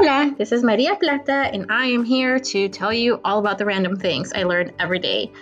Hola, 0.00 0.32
this 0.38 0.52
is 0.52 0.62
Maria 0.62 0.94
Plata, 0.94 1.50
and 1.52 1.72
I 1.72 1.86
am 1.86 2.04
here 2.04 2.38
to 2.38 2.68
tell 2.68 2.92
you 2.92 3.20
all 3.24 3.40
about 3.40 3.58
the 3.58 3.64
random 3.64 3.96
things 3.96 4.32
I 4.32 4.44
learn 4.44 4.70
every 4.78 5.00
day. 5.00 5.32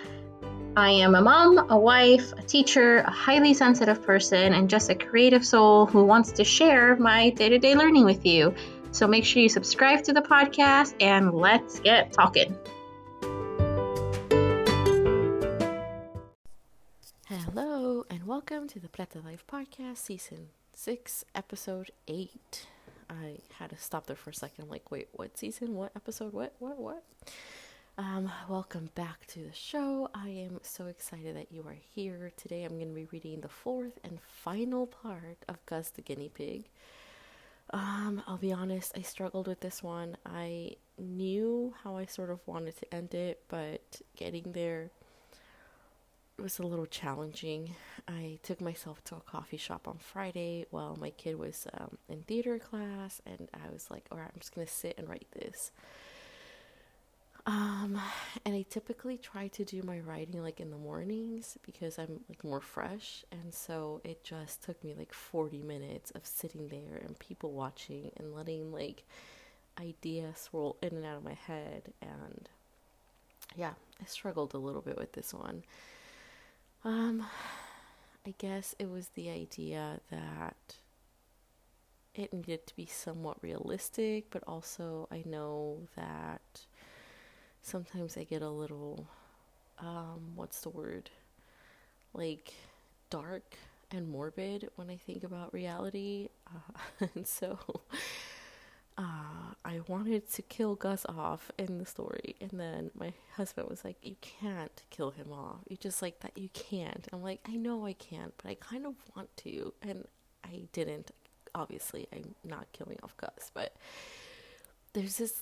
I 0.75 0.89
am 0.89 1.13
a 1.13 1.21
mom, 1.21 1.69
a 1.69 1.77
wife, 1.77 2.33
a 2.33 2.41
teacher, 2.41 3.01
a 3.01 3.11
highly 3.11 3.53
sensitive 3.53 4.01
person, 4.01 4.55
and 4.55 4.67
just 4.67 4.89
a 4.89 4.95
creative 4.95 5.45
soul 5.45 5.85
who 5.85 6.05
wants 6.05 6.31
to 6.31 6.43
share 6.43 6.95
my 6.95 7.29
day 7.29 7.49
to 7.49 7.59
day 7.59 7.75
learning 7.75 8.05
with 8.05 8.25
you. 8.25 8.55
So 8.89 9.05
make 9.05 9.25
sure 9.25 9.43
you 9.43 9.49
subscribe 9.49 10.03
to 10.05 10.13
the 10.13 10.23
podcast 10.23 10.95
and 10.99 11.35
let's 11.35 11.79
get 11.79 12.11
talking. 12.11 12.57
Hello, 17.27 18.05
and 18.09 18.25
welcome 18.25 18.67
to 18.69 18.79
the 18.79 18.89
Plata 18.89 19.19
Life 19.23 19.45
Podcast, 19.45 19.97
Season 19.97 20.47
6, 20.73 21.25
Episode 21.35 21.91
8. 22.07 22.65
I 23.09 23.37
had 23.57 23.69
to 23.69 23.77
stop 23.77 24.07
there 24.07 24.15
for 24.15 24.31
a 24.31 24.33
second. 24.33 24.69
Like, 24.69 24.91
wait, 24.91 25.07
what 25.13 25.37
season? 25.37 25.75
What 25.75 25.91
episode? 25.95 26.33
What? 26.33 26.53
What? 26.59 26.77
What? 26.79 27.03
Um, 27.97 28.31
welcome 28.47 28.89
back 28.93 29.25
to 29.27 29.39
the 29.39 29.53
show. 29.53 30.09
I 30.13 30.29
am 30.29 30.59
so 30.61 30.85
excited 30.85 31.35
that 31.35 31.51
you 31.51 31.63
are 31.67 31.77
here. 31.95 32.31
Today 32.37 32.63
I'm 32.63 32.77
going 32.77 32.89
to 32.89 32.93
be 32.95 33.07
reading 33.11 33.41
the 33.41 33.47
fourth 33.47 33.97
and 34.03 34.19
final 34.21 34.85
part 34.85 35.37
of 35.47 35.65
Gus 35.65 35.89
the 35.89 36.01
Guinea 36.01 36.29
Pig. 36.29 36.65
Um, 37.71 38.21
I'll 38.27 38.37
be 38.37 38.53
honest, 38.53 38.93
I 38.95 39.01
struggled 39.01 39.47
with 39.47 39.61
this 39.61 39.81
one. 39.81 40.15
I 40.25 40.75
knew 40.97 41.73
how 41.83 41.97
I 41.97 42.05
sort 42.05 42.29
of 42.29 42.39
wanted 42.45 42.77
to 42.77 42.93
end 42.93 43.13
it, 43.13 43.41
but 43.49 44.01
getting 44.15 44.51
there 44.51 44.91
was 46.41 46.59
a 46.59 46.63
little 46.63 46.85
challenging. 46.85 47.75
I 48.07 48.37
took 48.43 48.61
myself 48.61 49.03
to 49.05 49.15
a 49.15 49.21
coffee 49.21 49.57
shop 49.57 49.87
on 49.87 49.97
Friday 49.97 50.65
while 50.69 50.95
my 50.99 51.09
kid 51.09 51.39
was 51.39 51.67
um, 51.73 51.97
in 52.09 52.23
theater 52.23 52.59
class, 52.59 53.21
and 53.25 53.49
I 53.53 53.71
was 53.71 53.89
like, 53.89 54.05
all 54.11 54.17
right, 54.17 54.29
I'm 54.33 54.39
just 54.39 54.53
to 54.53 54.71
sit 54.71 54.95
and 54.97 55.09
write 55.09 55.27
this. 55.33 55.71
Um, 57.47 57.99
and 58.45 58.53
I 58.53 58.65
typically 58.69 59.17
try 59.17 59.47
to 59.47 59.63
do 59.63 59.81
my 59.81 59.99
writing 59.99 60.43
like 60.43 60.59
in 60.59 60.69
the 60.69 60.77
mornings 60.77 61.57
because 61.65 61.97
I'm 61.97 62.19
like 62.29 62.43
more 62.43 62.61
fresh, 62.61 63.23
and 63.31 63.53
so 63.53 64.01
it 64.03 64.23
just 64.23 64.63
took 64.63 64.83
me 64.83 64.93
like 64.97 65.13
40 65.13 65.63
minutes 65.63 66.11
of 66.11 66.25
sitting 66.25 66.67
there 66.67 67.01
and 67.03 67.17
people 67.17 67.51
watching 67.51 68.11
and 68.17 68.35
letting 68.35 68.71
like 68.71 69.03
ideas 69.79 70.37
swirl 70.39 70.75
in 70.81 70.89
and 70.89 71.05
out 71.05 71.17
of 71.17 71.23
my 71.23 71.37
head. 71.47 71.93
And 72.01 72.49
yeah, 73.55 73.73
I 74.01 74.05
struggled 74.05 74.53
a 74.53 74.57
little 74.59 74.81
bit 74.81 74.97
with 74.97 75.13
this 75.13 75.33
one. 75.33 75.63
Um, 76.87 77.25
I 78.25 78.33
guess 78.37 78.73
it 78.79 78.89
was 78.89 79.09
the 79.09 79.29
idea 79.29 79.99
that 80.09 80.77
it 82.15 82.31
needed 82.31 82.65
to 82.67 82.75
be 82.77 82.85
somewhat 82.85 83.35
realistic, 83.43 84.29
but 84.31 84.41
also 84.47 85.09
I 85.11 85.21
know 85.25 85.81
that 85.97 86.61
sometimes 87.61 88.15
I 88.15 88.23
get 88.23 88.41
a 88.41 88.49
little, 88.49 89.05
um, 89.79 90.31
what's 90.35 90.61
the 90.61 90.69
word? 90.69 91.09
Like 92.13 92.53
dark 93.09 93.57
and 93.91 94.07
morbid 94.07 94.69
when 94.77 94.89
I 94.89 94.95
think 94.95 95.25
about 95.25 95.53
reality. 95.53 96.29
Uh, 96.47 97.07
and 97.15 97.27
so 97.27 97.59
wanted 99.87 100.29
to 100.33 100.41
kill 100.41 100.75
Gus 100.75 101.05
off 101.07 101.51
in 101.57 101.77
the 101.77 101.85
story, 101.85 102.35
and 102.41 102.51
then 102.51 102.91
my 102.97 103.13
husband 103.35 103.69
was 103.69 103.83
like, 103.83 103.97
"You 104.01 104.15
can't 104.21 104.83
kill 104.89 105.11
him 105.11 105.31
off. 105.31 105.61
You 105.67 105.77
just 105.77 106.01
like 106.01 106.19
that. 106.21 106.37
You 106.37 106.49
can't." 106.49 107.07
I'm 107.11 107.21
like, 107.23 107.41
"I 107.47 107.55
know 107.55 107.85
I 107.85 107.93
can't, 107.93 108.33
but 108.37 108.49
I 108.49 108.55
kind 108.55 108.85
of 108.85 108.95
want 109.15 109.35
to," 109.37 109.73
and 109.81 110.07
I 110.43 110.63
didn't. 110.73 111.11
Obviously, 111.55 112.07
I'm 112.13 112.35
not 112.43 112.71
killing 112.73 112.99
off 113.03 113.15
Gus, 113.17 113.51
but 113.53 113.75
there's 114.93 115.17
this 115.17 115.41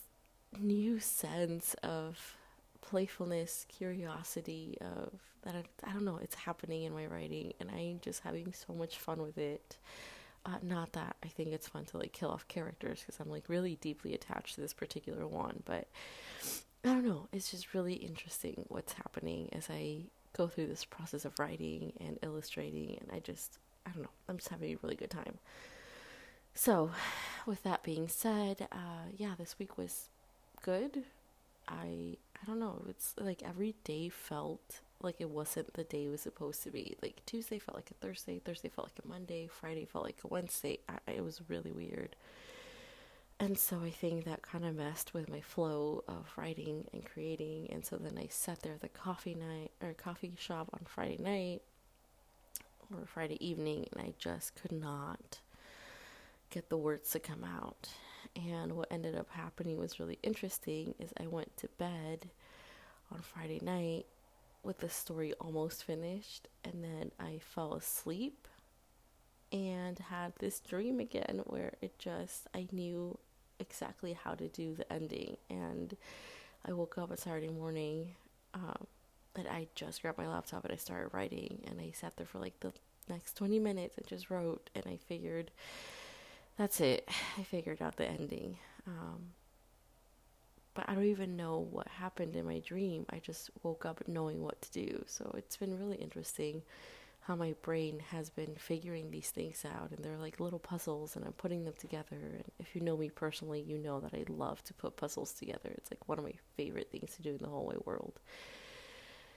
new 0.60 1.00
sense 1.00 1.74
of 1.84 2.36
playfulness, 2.82 3.66
curiosity 3.68 4.78
of 4.82 5.20
that. 5.44 5.56
I, 5.56 5.64
I 5.90 5.94
don't 5.94 6.06
know. 6.06 6.18
It's 6.22 6.36
happening 6.36 6.84
in 6.84 6.94
my 6.94 7.06
writing, 7.08 7.54
and 7.60 7.70
I'm 7.72 8.00
just 8.02 8.22
having 8.22 8.54
so 8.54 8.74
much 8.74 8.98
fun 8.98 9.22
with 9.22 9.38
it. 9.38 9.78
Uh, 10.46 10.58
not 10.62 10.94
that 10.94 11.16
I 11.24 11.28
think 11.28 11.50
it's 11.54 11.68
fun 11.68 11.86
to 11.86 11.98
like 11.98 12.12
kill 12.14 12.30
off 12.30 12.48
characters 12.48 13.00
because 13.02 13.20
I'm 13.20 13.32
like 13.32 13.50
really 13.50 13.78
deeply 13.82 14.14
attached 14.14 14.56
to 14.56 14.62
this 14.62 14.74
particular 14.74 15.26
one, 15.28 15.64
but 15.66 15.88
I 16.84 16.90
don't 16.90 17.06
know. 17.06 17.28
It's 17.34 17.50
just 17.50 17.74
really 17.74 17.96
interesting 17.96 18.66
what's 18.68 18.94
happening 18.94 19.50
as 19.54 19.70
I 19.72 20.02
go 20.38 20.48
through 20.48 20.68
this 20.68 20.86
process 20.86 21.26
of 21.26 21.40
writing 21.40 21.94
and 22.00 22.20
illustrating, 22.22 22.98
and 23.02 23.10
I 23.12 23.20
just 23.20 23.58
I 23.88 23.92
don't 23.92 24.04
know. 24.04 24.10
I'm 24.30 24.38
just 24.38 24.50
having 24.50 24.74
a 24.74 24.78
really 24.84 24.96
good 24.96 25.10
time. 25.10 25.40
So, 26.54 26.92
with 27.46 27.64
that 27.64 27.84
being 27.84 28.08
said, 28.08 28.68
uh, 28.72 29.10
yeah, 29.18 29.34
this 29.38 29.58
week 29.60 29.78
was 29.78 30.10
good. 30.62 31.04
I 31.68 32.18
I 32.42 32.46
don't 32.46 32.60
know. 32.60 32.84
It's 32.90 33.16
like 33.20 33.42
every 33.44 33.76
day 33.84 34.10
felt 34.10 34.82
like 35.06 35.22
it 35.22 35.30
wasn't 35.30 35.74
the 35.74 35.84
day 35.84 36.06
it 36.06 36.10
was 36.10 36.22
supposed 36.22 36.64
to 36.64 36.72
be. 36.72 36.98
Like 37.02 37.22
Tuesday 37.26 37.60
felt 37.60 37.78
like 37.78 37.92
a 37.92 38.06
Thursday, 38.06 38.40
Thursday 38.40 38.70
felt 38.70 38.90
like 38.90 39.06
a 39.06 39.08
Monday, 39.08 39.48
Friday 39.48 39.86
felt 39.86 40.06
like 40.06 40.20
a 40.24 40.28
Wednesday. 40.28 40.80
I, 40.90 41.12
it 41.12 41.24
was 41.24 41.42
really 41.48 41.72
weird. 41.72 42.16
And 43.40 43.58
so 43.58 43.82
I 43.84 43.90
think 43.90 44.24
that 44.26 44.42
kind 44.42 44.66
of 44.66 44.76
messed 44.76 45.14
with 45.14 45.30
my 45.30 45.42
flow 45.42 46.04
of 46.08 46.32
writing 46.38 46.86
and 46.94 47.06
creating. 47.06 47.68
And 47.70 47.86
so 47.86 47.98
then 47.98 48.18
I 48.18 48.28
sat 48.30 48.62
there 48.62 48.74
at 48.74 48.82
the 48.82 48.90
coffee 48.90 49.36
night 49.36 49.72
or 49.82 49.94
coffee 49.94 50.34
shop 50.38 50.70
on 50.74 50.82
Friday 50.86 51.18
night 51.22 51.62
or 52.94 53.06
Friday 53.06 53.46
evening, 53.46 53.88
and 53.92 54.02
I 54.02 54.14
just 54.18 54.56
could 54.56 54.72
not 54.72 55.40
get 56.50 56.70
the 56.70 56.78
words 56.78 57.10
to 57.12 57.20
come 57.20 57.44
out. 57.44 57.90
And 58.36 58.74
what 58.74 58.92
ended 58.92 59.16
up 59.16 59.30
happening 59.32 59.78
was 59.78 60.00
really 60.00 60.20
interesting 60.24 60.96
is 61.00 61.12
I 61.20 61.28
went 61.28 61.56
to 61.58 61.68
bed 61.78 62.30
on 63.12 63.20
Friday 63.22 63.60
night 63.62 64.06
with 64.66 64.80
the 64.80 64.90
story 64.90 65.34
almost 65.40 65.84
finished, 65.84 66.48
and 66.64 66.84
then 66.84 67.12
I 67.20 67.40
fell 67.40 67.74
asleep 67.74 68.48
and 69.52 69.98
had 70.00 70.34
this 70.40 70.60
dream 70.60 71.00
again 71.00 71.42
where 71.46 71.74
it 71.82 71.98
just, 72.00 72.48
I 72.54 72.68
knew 72.72 73.18
exactly 73.60 74.14
how 74.14 74.34
to 74.36 74.48
do 74.48 74.76
the 74.76 74.92
ending. 74.92 75.38
And 75.50 75.96
I 76.66 76.74
woke 76.74 76.98
up 76.98 77.12
on 77.12 77.18
Saturday 77.18 77.50
morning, 77.50 78.16
um, 78.54 78.88
and 79.36 79.48
I 79.48 79.68
just 79.76 80.02
grabbed 80.02 80.18
my 80.18 80.28
laptop 80.28 80.64
and 80.66 80.74
I 80.74 80.78
started 80.78 81.14
writing, 81.14 81.64
and 81.68 81.80
I 81.80 81.92
sat 81.92 82.18
there 82.18 82.26
for 82.26 82.40
like 82.40 82.60
the 82.60 82.74
next 83.08 83.36
20 83.38 83.60
minutes 83.60 83.98
and 83.98 84.08
just 84.08 84.30
wrote, 84.30 84.70
and 84.76 84.86
I 84.88 84.98
figured 84.98 85.52
that's 86.58 86.82
it. 86.82 87.08
I 87.38 87.44
figured 87.44 87.82
out 87.82 87.98
the 87.98 88.08
ending. 88.08 88.58
Um, 88.88 89.32
but 90.76 90.88
I 90.88 90.94
don't 90.94 91.06
even 91.06 91.36
know 91.36 91.68
what 91.72 91.88
happened 91.88 92.36
in 92.36 92.46
my 92.46 92.60
dream. 92.60 93.06
I 93.10 93.20
just 93.20 93.50
woke 93.64 93.86
up 93.86 94.04
knowing 94.08 94.44
what 94.44 94.62
to 94.62 94.72
do. 94.72 95.04
So 95.08 95.34
it's 95.38 95.58
been 95.58 95.80
really 95.80 95.98
interesting 95.98 96.62
how 97.22 97.36
my 97.36 97.56
brain 97.64 98.00
has 98.12 98.30
been 98.30 98.54
figuring 98.56 99.10
these 99.10 99.32
things 99.32 99.66
out 99.66 99.90
and 99.90 100.06
they're 100.06 100.18
like 100.18 100.40
little 100.40 100.60
puzzles 100.60 101.16
and 101.16 101.26
I'm 101.26 101.32
putting 101.34 101.66
them 101.66 101.74
together 101.80 102.18
and 102.22 102.44
if 102.60 102.76
you 102.76 102.82
know 102.82 102.96
me 102.96 103.10
personally 103.10 103.62
you 103.62 103.80
know 103.80 104.00
that 104.00 104.14
I 104.14 104.26
love 104.30 104.64
to 104.66 104.76
put 104.76 104.96
puzzles 104.96 105.34
together 105.34 105.72
it's 105.76 105.90
like 105.90 106.08
one 106.08 106.20
of 106.20 106.24
my 106.24 106.34
favorite 106.56 106.92
things 106.92 107.16
to 107.16 107.24
do 107.24 107.32
in 107.32 107.38
the 107.40 107.50
whole 107.50 107.66
wide 107.66 107.84
world 107.84 108.20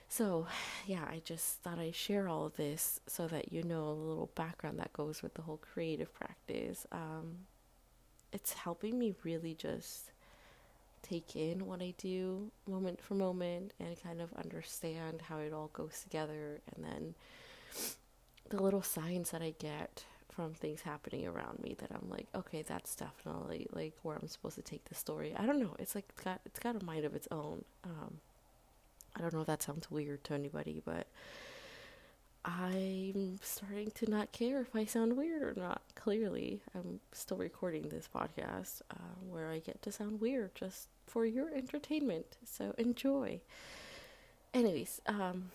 so 0.07 0.47
yeah 0.87 1.05
I 1.09 1.23
just 1.25 1.63
thought 1.63 1.79
I'd 1.79 1.95
share 1.95 2.29
all 2.29 2.45
of 2.45 2.57
this 2.57 3.01
so 3.07 3.27
that 3.29 3.55
you 3.55 3.63
know 3.63 3.89
a 3.89 3.93
little 3.93 4.31
background 4.35 4.79
that 4.81 4.93
goes 4.93 5.23
with 5.23 5.33
the 5.33 5.43
whole 5.43 5.57
creative 5.73 6.13
practice 6.13 6.87
um, 6.93 7.39
it's 8.35 8.53
helping 8.53 8.99
me 8.99 9.15
really 9.25 9.55
just 9.55 10.11
take 11.03 11.37
in 11.37 11.67
what 11.67 11.83
I 11.83 11.95
do 11.99 12.51
moment 12.67 13.01
for 13.01 13.15
moment 13.15 13.73
and 13.81 14.01
kind 14.03 14.21
of 14.21 14.33
understand 14.35 15.23
how 15.23 15.39
it 15.39 15.53
all 15.53 15.71
goes 15.73 16.01
together 16.03 16.61
and 16.75 16.85
then 16.85 17.15
the 18.51 18.63
little 18.63 18.83
signs 18.83 19.31
that 19.31 19.43
I 19.43 19.55
get 19.59 20.05
from 20.39 20.55
things 20.55 20.83
happening 20.83 21.27
around 21.27 21.59
me 21.61 21.75
that 21.81 21.91
I'm 21.91 22.09
like, 22.09 22.29
okay, 22.35 22.63
that's 22.63 22.95
definitely 22.95 23.67
like 23.73 23.95
where 24.03 24.17
I'm 24.17 24.29
supposed 24.29 24.55
to 24.55 24.63
take 24.63 24.85
the 24.85 24.95
story. 24.95 25.35
I 25.37 25.47
don't 25.47 25.59
know. 25.59 25.75
It's 25.79 25.95
like 25.95 26.05
it's 26.11 26.23
got 26.23 26.41
it's 26.47 26.61
got 26.61 26.81
a 26.81 26.85
mind 26.85 27.05
of 27.05 27.15
its 27.15 27.27
own. 27.31 27.65
Um, 27.85 28.19
I 29.17 29.21
don't 29.21 29.35
know 29.35 29.41
if 29.41 29.47
that 29.49 29.63
sounds 29.63 29.91
weird 29.91 30.23
to 30.25 30.35
anybody, 30.35 30.81
but 30.85 31.09
I'm 32.45 33.39
starting 33.43 33.91
to 33.97 34.11
not 34.11 34.33
care 34.33 34.61
if 34.61 34.75
I 34.75 34.85
sound 34.85 35.17
weird 35.17 35.43
or 35.43 35.55
not. 35.61 35.83
Clearly, 35.95 36.61
I'm 36.75 37.01
still 37.13 37.37
recording 37.37 37.89
this 37.89 38.09
podcast 38.13 38.83
uh, 38.91 39.15
where 39.29 39.51
I 39.51 39.59
get 39.59 39.83
to 39.83 39.93
sound 39.93 40.21
weird 40.21 40.55
just 40.55 40.89
for 41.07 41.27
your 41.27 41.51
entertainment. 41.53 42.37
So 42.45 42.75
enjoy. 42.79 43.41
Anyways, 44.55 45.01
um, 45.07 45.51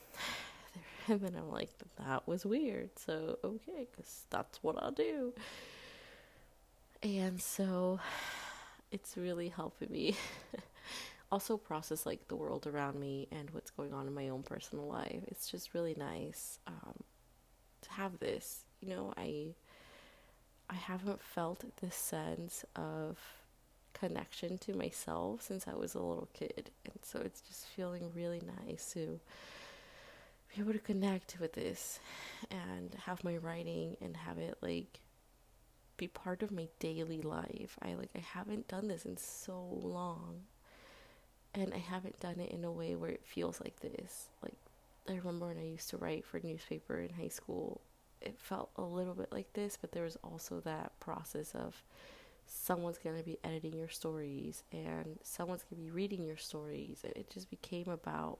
and 1.07 1.21
then 1.21 1.35
I'm 1.35 1.51
like, 1.51 1.69
that 1.97 2.27
was 2.27 2.45
weird. 2.45 2.89
So 2.97 3.39
okay, 3.43 3.87
because 3.91 4.21
that's 4.29 4.61
what 4.61 4.81
I'll 4.81 4.91
do. 4.91 5.33
And 7.01 7.41
so, 7.41 7.99
it's 8.91 9.17
really 9.17 9.49
helping 9.49 9.91
me. 9.91 10.15
also 11.33 11.57
process 11.57 12.05
like 12.05 12.27
the 12.27 12.35
world 12.35 12.67
around 12.67 12.99
me 12.99 13.27
and 13.31 13.49
what's 13.49 13.71
going 13.71 13.91
on 13.91 14.05
in 14.05 14.13
my 14.13 14.29
own 14.29 14.43
personal 14.43 14.85
life. 14.85 15.23
It's 15.29 15.49
just 15.49 15.73
really 15.73 15.95
nice 15.97 16.59
um, 16.67 16.93
to 17.81 17.89
have 17.89 18.19
this. 18.19 18.65
You 18.81 18.89
know, 18.89 19.13
I 19.17 19.55
I 20.69 20.75
haven't 20.75 21.23
felt 21.23 21.65
this 21.81 21.95
sense 21.95 22.63
of 22.75 23.17
connection 23.93 24.59
to 24.59 24.75
myself 24.75 25.41
since 25.41 25.67
I 25.67 25.73
was 25.73 25.95
a 25.95 25.99
little 25.99 26.29
kid. 26.33 26.69
And 26.85 26.99
so 27.01 27.19
it's 27.25 27.41
just 27.41 27.65
feeling 27.65 28.11
really 28.15 28.43
nice 28.67 28.93
to 28.93 29.19
be 30.53 30.61
able 30.61 30.73
to 30.73 30.79
connect 30.79 31.37
with 31.39 31.53
this 31.53 31.99
and 32.51 32.95
have 33.05 33.23
my 33.23 33.37
writing 33.37 33.97
and 34.01 34.15
have 34.17 34.37
it 34.37 34.57
like 34.61 34.99
be 35.97 36.07
part 36.07 36.43
of 36.43 36.51
my 36.51 36.67
daily 36.77 37.21
life. 37.23 37.75
I 37.81 37.95
like 37.95 38.11
I 38.15 38.19
haven't 38.19 38.67
done 38.67 38.87
this 38.87 39.05
in 39.05 39.17
so 39.17 39.59
long. 39.81 40.43
And 41.55 41.73
I 41.73 41.77
haven't 41.77 42.19
done 42.19 42.39
it 42.39 42.51
in 42.51 42.63
a 42.63 42.71
way 42.71 42.95
where 42.95 43.11
it 43.11 43.23
feels 43.23 43.61
like 43.61 43.79
this. 43.79 44.29
Like 44.41 44.55
I 45.07 45.13
remember 45.13 45.47
when 45.47 45.57
I 45.57 45.65
used 45.65 45.89
to 45.91 45.97
write 45.97 46.25
for 46.25 46.39
newspaper 46.43 46.99
in 46.99 47.13
high 47.13 47.27
school, 47.27 47.81
it 48.21 48.39
felt 48.39 48.69
a 48.77 48.81
little 48.81 49.13
bit 49.13 49.31
like 49.31 49.51
this, 49.53 49.77
but 49.79 49.91
there 49.91 50.03
was 50.03 50.17
also 50.23 50.61
that 50.61 50.99
process 50.99 51.53
of 51.53 51.83
someone's 52.47 52.97
going 52.97 53.17
to 53.17 53.23
be 53.23 53.37
editing 53.43 53.77
your 53.77 53.89
stories 53.89 54.63
and 54.71 55.19
someone's 55.23 55.63
going 55.69 55.81
to 55.81 55.85
be 55.85 55.95
reading 55.95 56.23
your 56.23 56.37
stories. 56.37 57.01
And 57.03 57.13
it 57.15 57.29
just 57.29 57.49
became 57.49 57.87
about 57.89 58.39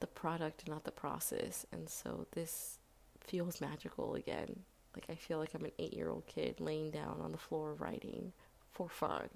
the 0.00 0.06
product, 0.06 0.62
and 0.62 0.70
not 0.70 0.84
the 0.84 0.90
process. 0.90 1.66
And 1.72 1.88
so 1.88 2.26
this 2.32 2.78
feels 3.20 3.60
magical 3.60 4.14
again. 4.14 4.60
Like 4.94 5.06
I 5.08 5.14
feel 5.14 5.38
like 5.38 5.54
I'm 5.54 5.64
an 5.64 5.72
eight 5.78 5.94
year 5.94 6.08
old 6.08 6.26
kid 6.26 6.60
laying 6.60 6.90
down 6.90 7.20
on 7.22 7.32
the 7.32 7.38
floor 7.38 7.74
writing 7.74 8.32
for 8.72 8.88
fun. 8.88 9.28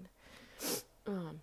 Um, 1.06 1.40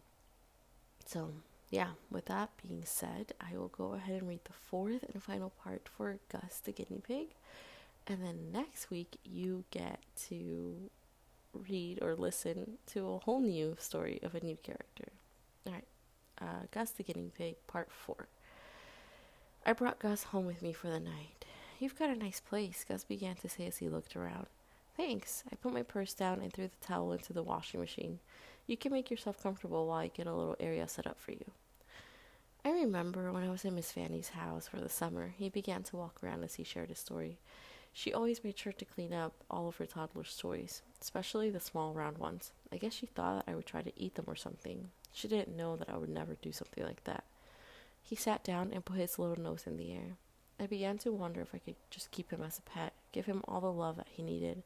so, 1.12 1.32
yeah, 1.70 1.90
with 2.10 2.26
that 2.28 2.52
being 2.66 2.84
said, 2.86 3.34
I 3.42 3.58
will 3.58 3.68
go 3.68 3.96
ahead 3.96 4.22
and 4.22 4.30
read 4.30 4.46
the 4.46 4.54
fourth 4.54 5.04
and 5.12 5.22
final 5.22 5.50
part 5.50 5.90
for 5.90 6.20
Gus 6.32 6.62
the 6.64 6.72
guinea 6.72 7.02
pig. 7.06 7.28
And 8.08 8.24
then 8.24 8.52
next 8.54 8.90
week, 8.90 9.18
you 9.26 9.66
get 9.72 10.00
to 10.30 10.90
read 11.54 12.00
or 12.02 12.16
listen 12.16 12.78
to 12.88 13.10
a 13.10 13.18
whole 13.20 13.42
new 13.42 13.76
story 13.78 14.20
of 14.24 14.36
a 14.36 14.44
new 14.44 14.56
character. 14.64 15.10
All 15.68 15.74
right, 15.74 15.84
uh, 16.42 16.66
Gus 16.72 16.92
the 16.92 17.04
guinea 17.04 17.32
pig, 17.38 17.56
part 17.68 17.92
four. 17.92 18.28
I 19.66 19.74
brought 19.74 20.00
Gus 20.00 20.24
home 20.24 20.46
with 20.46 20.62
me 20.62 20.72
for 20.72 20.88
the 20.88 21.00
night. 21.00 21.44
You've 21.78 22.00
got 22.00 22.10
a 22.10 22.16
nice 22.16 22.40
place, 22.40 22.86
Gus 22.88 23.04
began 23.04 23.36
to 23.36 23.50
say 23.50 23.68
as 23.68 23.78
he 23.78 23.90
looked 23.90 24.16
around. 24.16 24.48
Thanks. 24.96 25.44
I 25.52 25.56
put 25.56 25.74
my 25.74 25.84
purse 25.84 26.14
down 26.14 26.40
and 26.40 26.54
threw 26.54 26.68
the 26.68 26.86
towel 26.86 27.12
into 27.12 27.34
the 27.34 27.44
washing 27.44 27.82
machine. 27.82 28.20
You 28.68 28.78
can 28.78 28.92
make 28.92 29.12
yourself 29.12 29.42
comfortable 29.42 29.88
while 29.88 30.00
I 30.00 30.08
get 30.08 30.28
a 30.28 30.34
little 30.34 30.56
area 30.60 30.88
set 30.88 31.08
up 31.08 31.20
for 31.20 31.32
you. 31.32 31.52
I 32.64 32.72
remember 32.72 33.32
when 33.32 33.44
I 33.44 33.50
was 33.50 33.66
in 33.66 33.76
Miss 33.76 33.92
Fanny's 33.92 34.30
house 34.30 34.68
for 34.68 34.78
the 34.78 34.90
summer, 34.90 35.34
he 35.36 35.50
began 35.50 35.84
to 35.84 35.96
walk 35.96 36.24
around 36.24 36.44
as 36.44 36.56
he 36.56 36.64
shared 36.64 36.90
his 36.90 37.00
story. 37.00 37.40
She 37.92 38.14
always 38.14 38.44
made 38.44 38.58
sure 38.58 38.72
to 38.74 38.86
clean 38.86 39.14
up 39.14 39.34
all 39.50 39.68
of 39.68 39.78
her 39.78 39.86
toddler's 39.86 40.38
toys, 40.38 40.82
especially 41.02 41.50
the 41.50 41.60
small 41.60 41.94
round 41.94 42.20
ones. 42.20 42.52
I 42.72 42.78
guess 42.78 42.94
she 42.94 43.08
thought 43.08 43.44
I 43.48 43.56
would 43.56 43.66
try 43.66 43.82
to 43.82 43.92
eat 44.00 44.16
them 44.16 44.26
or 44.28 44.36
something. 44.36 44.90
She 45.12 45.28
didn't 45.28 45.58
know 45.58 45.76
that 45.76 45.90
I 45.90 45.98
would 45.98 46.10
never 46.10 46.36
do 46.42 46.52
something 46.52 46.84
like 46.84 47.04
that. 47.04 47.26
He 48.02 48.16
sat 48.16 48.44
down 48.44 48.72
and 48.74 48.86
put 48.86 48.98
his 48.98 49.20
little 49.20 49.44
nose 49.44 49.64
in 49.66 49.78
the 49.78 49.92
air. 49.92 50.18
I 50.60 50.68
began 50.68 51.00
to 51.00 51.12
wonder 51.12 51.42
if 51.42 51.54
I 51.54 51.58
could 51.58 51.76
just 51.90 52.12
keep 52.12 52.32
him 52.32 52.44
as 52.44 52.60
a 52.60 52.62
pet, 52.62 52.94
give 53.12 53.26
him 53.26 53.42
all 53.48 53.62
the 53.62 53.72
love 53.72 53.98
that 53.98 54.08
he 54.10 54.22
needed. 54.22 54.64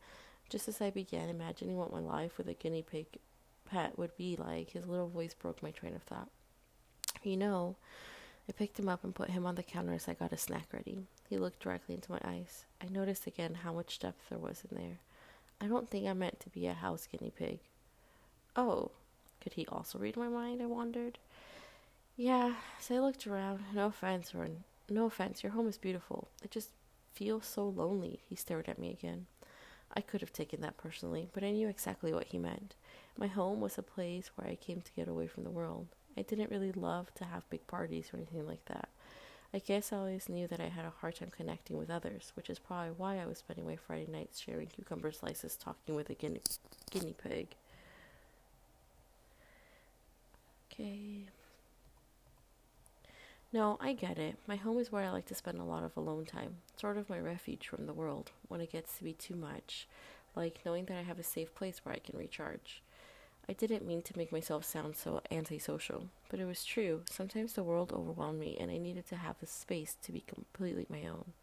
Just 0.50 0.68
as 0.68 0.82
I 0.82 0.90
began 0.92 1.30
imagining 1.30 1.78
what 1.78 1.92
my 1.92 2.00
life 2.00 2.38
with 2.38 2.48
a 2.50 2.54
guinea 2.54 2.84
pig 2.84 3.08
pet 3.70 3.98
would 3.98 4.16
be 4.18 4.36
like, 4.36 4.72
his 4.72 4.86
little 4.86 5.08
voice 5.08 5.34
broke 5.34 5.62
my 5.62 5.72
train 5.72 5.96
of 5.96 6.04
thought. 6.04 6.30
You 7.24 7.38
know, 7.38 7.76
I 8.48 8.52
picked 8.52 8.80
him 8.80 8.90
up 8.90 9.04
and 9.04 9.16
put 9.16 9.32
him 9.32 9.46
on 9.46 9.56
the 9.56 9.64
counter 9.64 9.94
as 9.94 10.08
I 10.08 10.14
got 10.14 10.32
a 10.32 10.38
snack 10.38 10.68
ready. 10.72 11.00
He 11.30 11.38
looked 11.38 11.60
directly 11.60 11.96
into 11.96 12.12
my 12.12 12.20
eyes. 12.24 12.66
I 12.82 12.88
noticed 12.88 13.26
again 13.26 13.56
how 13.64 13.74
much 13.74 14.00
depth 14.00 14.30
there 14.30 14.38
was 14.38 14.64
in 14.70 14.78
there. 14.78 15.00
I 15.60 15.68
don't 15.68 15.90
think 15.90 16.06
I'm 16.06 16.20
meant 16.20 16.40
to 16.42 16.50
be 16.50 16.68
a 16.68 16.74
house 16.74 17.08
guinea 17.12 17.32
pig. 17.36 17.60
Oh, 18.56 18.92
could 19.42 19.54
he 19.54 19.66
also 19.68 19.98
read 19.98 20.18
my 20.18 20.28
mind? 20.28 20.62
I 20.62 20.66
wondered. 20.68 21.18
Yeah, 22.18 22.54
as 22.80 22.92
I 22.92 23.00
looked 23.00 23.28
around, 23.28 23.62
no 23.74 23.88
offense, 23.88 24.34
or 24.34 24.48
no 24.90 25.06
offense, 25.06 25.44
your 25.44 25.52
home 25.52 25.68
is 25.68 25.78
beautiful. 25.78 26.30
It 26.44 26.52
just 26.52 26.70
feels 27.14 27.46
so 27.46 27.68
lonely. 27.68 28.20
He 28.30 28.36
stared 28.36 28.70
at 28.70 28.80
me 28.80 28.92
again. 28.92 29.26
I 29.96 30.02
could 30.02 30.22
have 30.22 30.34
taken 30.34 30.62
that 30.62 30.78
personally, 30.78 31.30
but 31.34 31.44
I 31.44 31.52
knew 31.52 31.68
exactly 31.68 32.14
what 32.14 32.28
he 32.28 32.38
meant. 32.38 32.76
My 33.18 33.28
home 33.28 33.62
was 33.62 33.78
a 33.78 33.84
place 33.84 34.32
where 34.36 34.48
I 34.48 34.56
came 34.56 34.82
to 34.82 34.92
get 34.94 35.08
away 35.08 35.28
from 35.28 35.44
the 35.44 35.50
world. 35.50 35.88
I 36.18 36.22
didn't 36.22 36.52
really 36.52 36.72
love 36.72 37.14
to 37.16 37.26
have 37.26 37.50
big 37.50 37.66
parties 37.68 38.10
or 38.14 38.18
anything 38.18 38.48
like 38.48 38.66
that. 38.66 38.90
I 39.54 39.60
guess 39.60 39.94
I 39.94 39.98
always 39.98 40.28
knew 40.28 40.48
that 40.48 40.60
I 40.60 40.68
had 40.68 40.84
a 40.84 40.94
hard 41.00 41.16
time 41.16 41.32
connecting 41.36 41.78
with 41.78 41.90
others, 41.90 42.34
which 42.36 42.50
is 42.50 42.60
probably 42.60 42.92
why 42.98 43.20
I 43.20 43.26
was 43.26 43.38
spending 43.38 43.66
my 43.66 43.78
Friday 43.78 44.08
nights 44.12 44.40
sharing 44.42 44.68
cucumber 44.68 45.14
slices 45.14 45.56
talking 45.56 45.96
with 45.96 46.10
a 46.10 46.14
guinea, 46.14 46.42
guinea 46.92 47.16
pig. 47.18 47.56
Okay. 50.70 51.28
No, 53.54 53.78
I 53.80 53.94
get 53.94 54.18
it. 54.18 54.36
My 54.46 54.58
home 54.58 54.78
is 54.78 54.92
where 54.92 55.04
I 55.04 55.10
like 55.10 55.28
to 55.28 55.36
spend 55.36 55.60
a 55.60 55.64
lot 55.64 55.86
of 55.86 55.96
alone 55.96 56.26
time, 56.26 56.58
sort 56.76 56.98
of 56.98 57.10
my 57.10 57.20
refuge 57.20 57.70
from 57.70 57.86
the 57.86 57.94
world 57.94 58.32
when 58.50 58.60
it 58.60 58.74
gets 58.74 58.98
to 58.98 59.06
be 59.06 59.14
too 59.14 59.36
much, 59.36 59.88
like 60.36 60.60
knowing 60.66 60.84
that 60.86 60.98
I 60.98 61.04
have 61.04 61.20
a 61.20 61.24
safe 61.24 61.56
place 61.56 61.80
where 61.84 61.96
I 61.96 62.00
can 62.00 62.18
recharge. 62.18 62.82
I 63.48 63.54
didn't 63.54 63.86
mean 63.86 64.02
to 64.04 64.18
make 64.18 64.32
myself 64.32 64.66
sound 64.66 64.96
so 64.96 65.22
antisocial, 65.30 66.10
but 66.30 66.40
it 66.40 66.46
was 66.46 66.66
true. 66.66 67.02
Sometimes 67.10 67.54
the 67.54 67.64
world 67.64 67.94
overwhelmed 67.94 68.40
me, 68.40 68.58
and 68.60 68.72
I 68.72 68.78
needed 68.78 69.08
to 69.10 69.18
have 69.18 69.40
the 69.40 69.46
space 69.46 69.96
to 70.02 70.12
be 70.12 70.22
completely 70.22 70.88
my 70.90 71.06
own. 71.08 71.34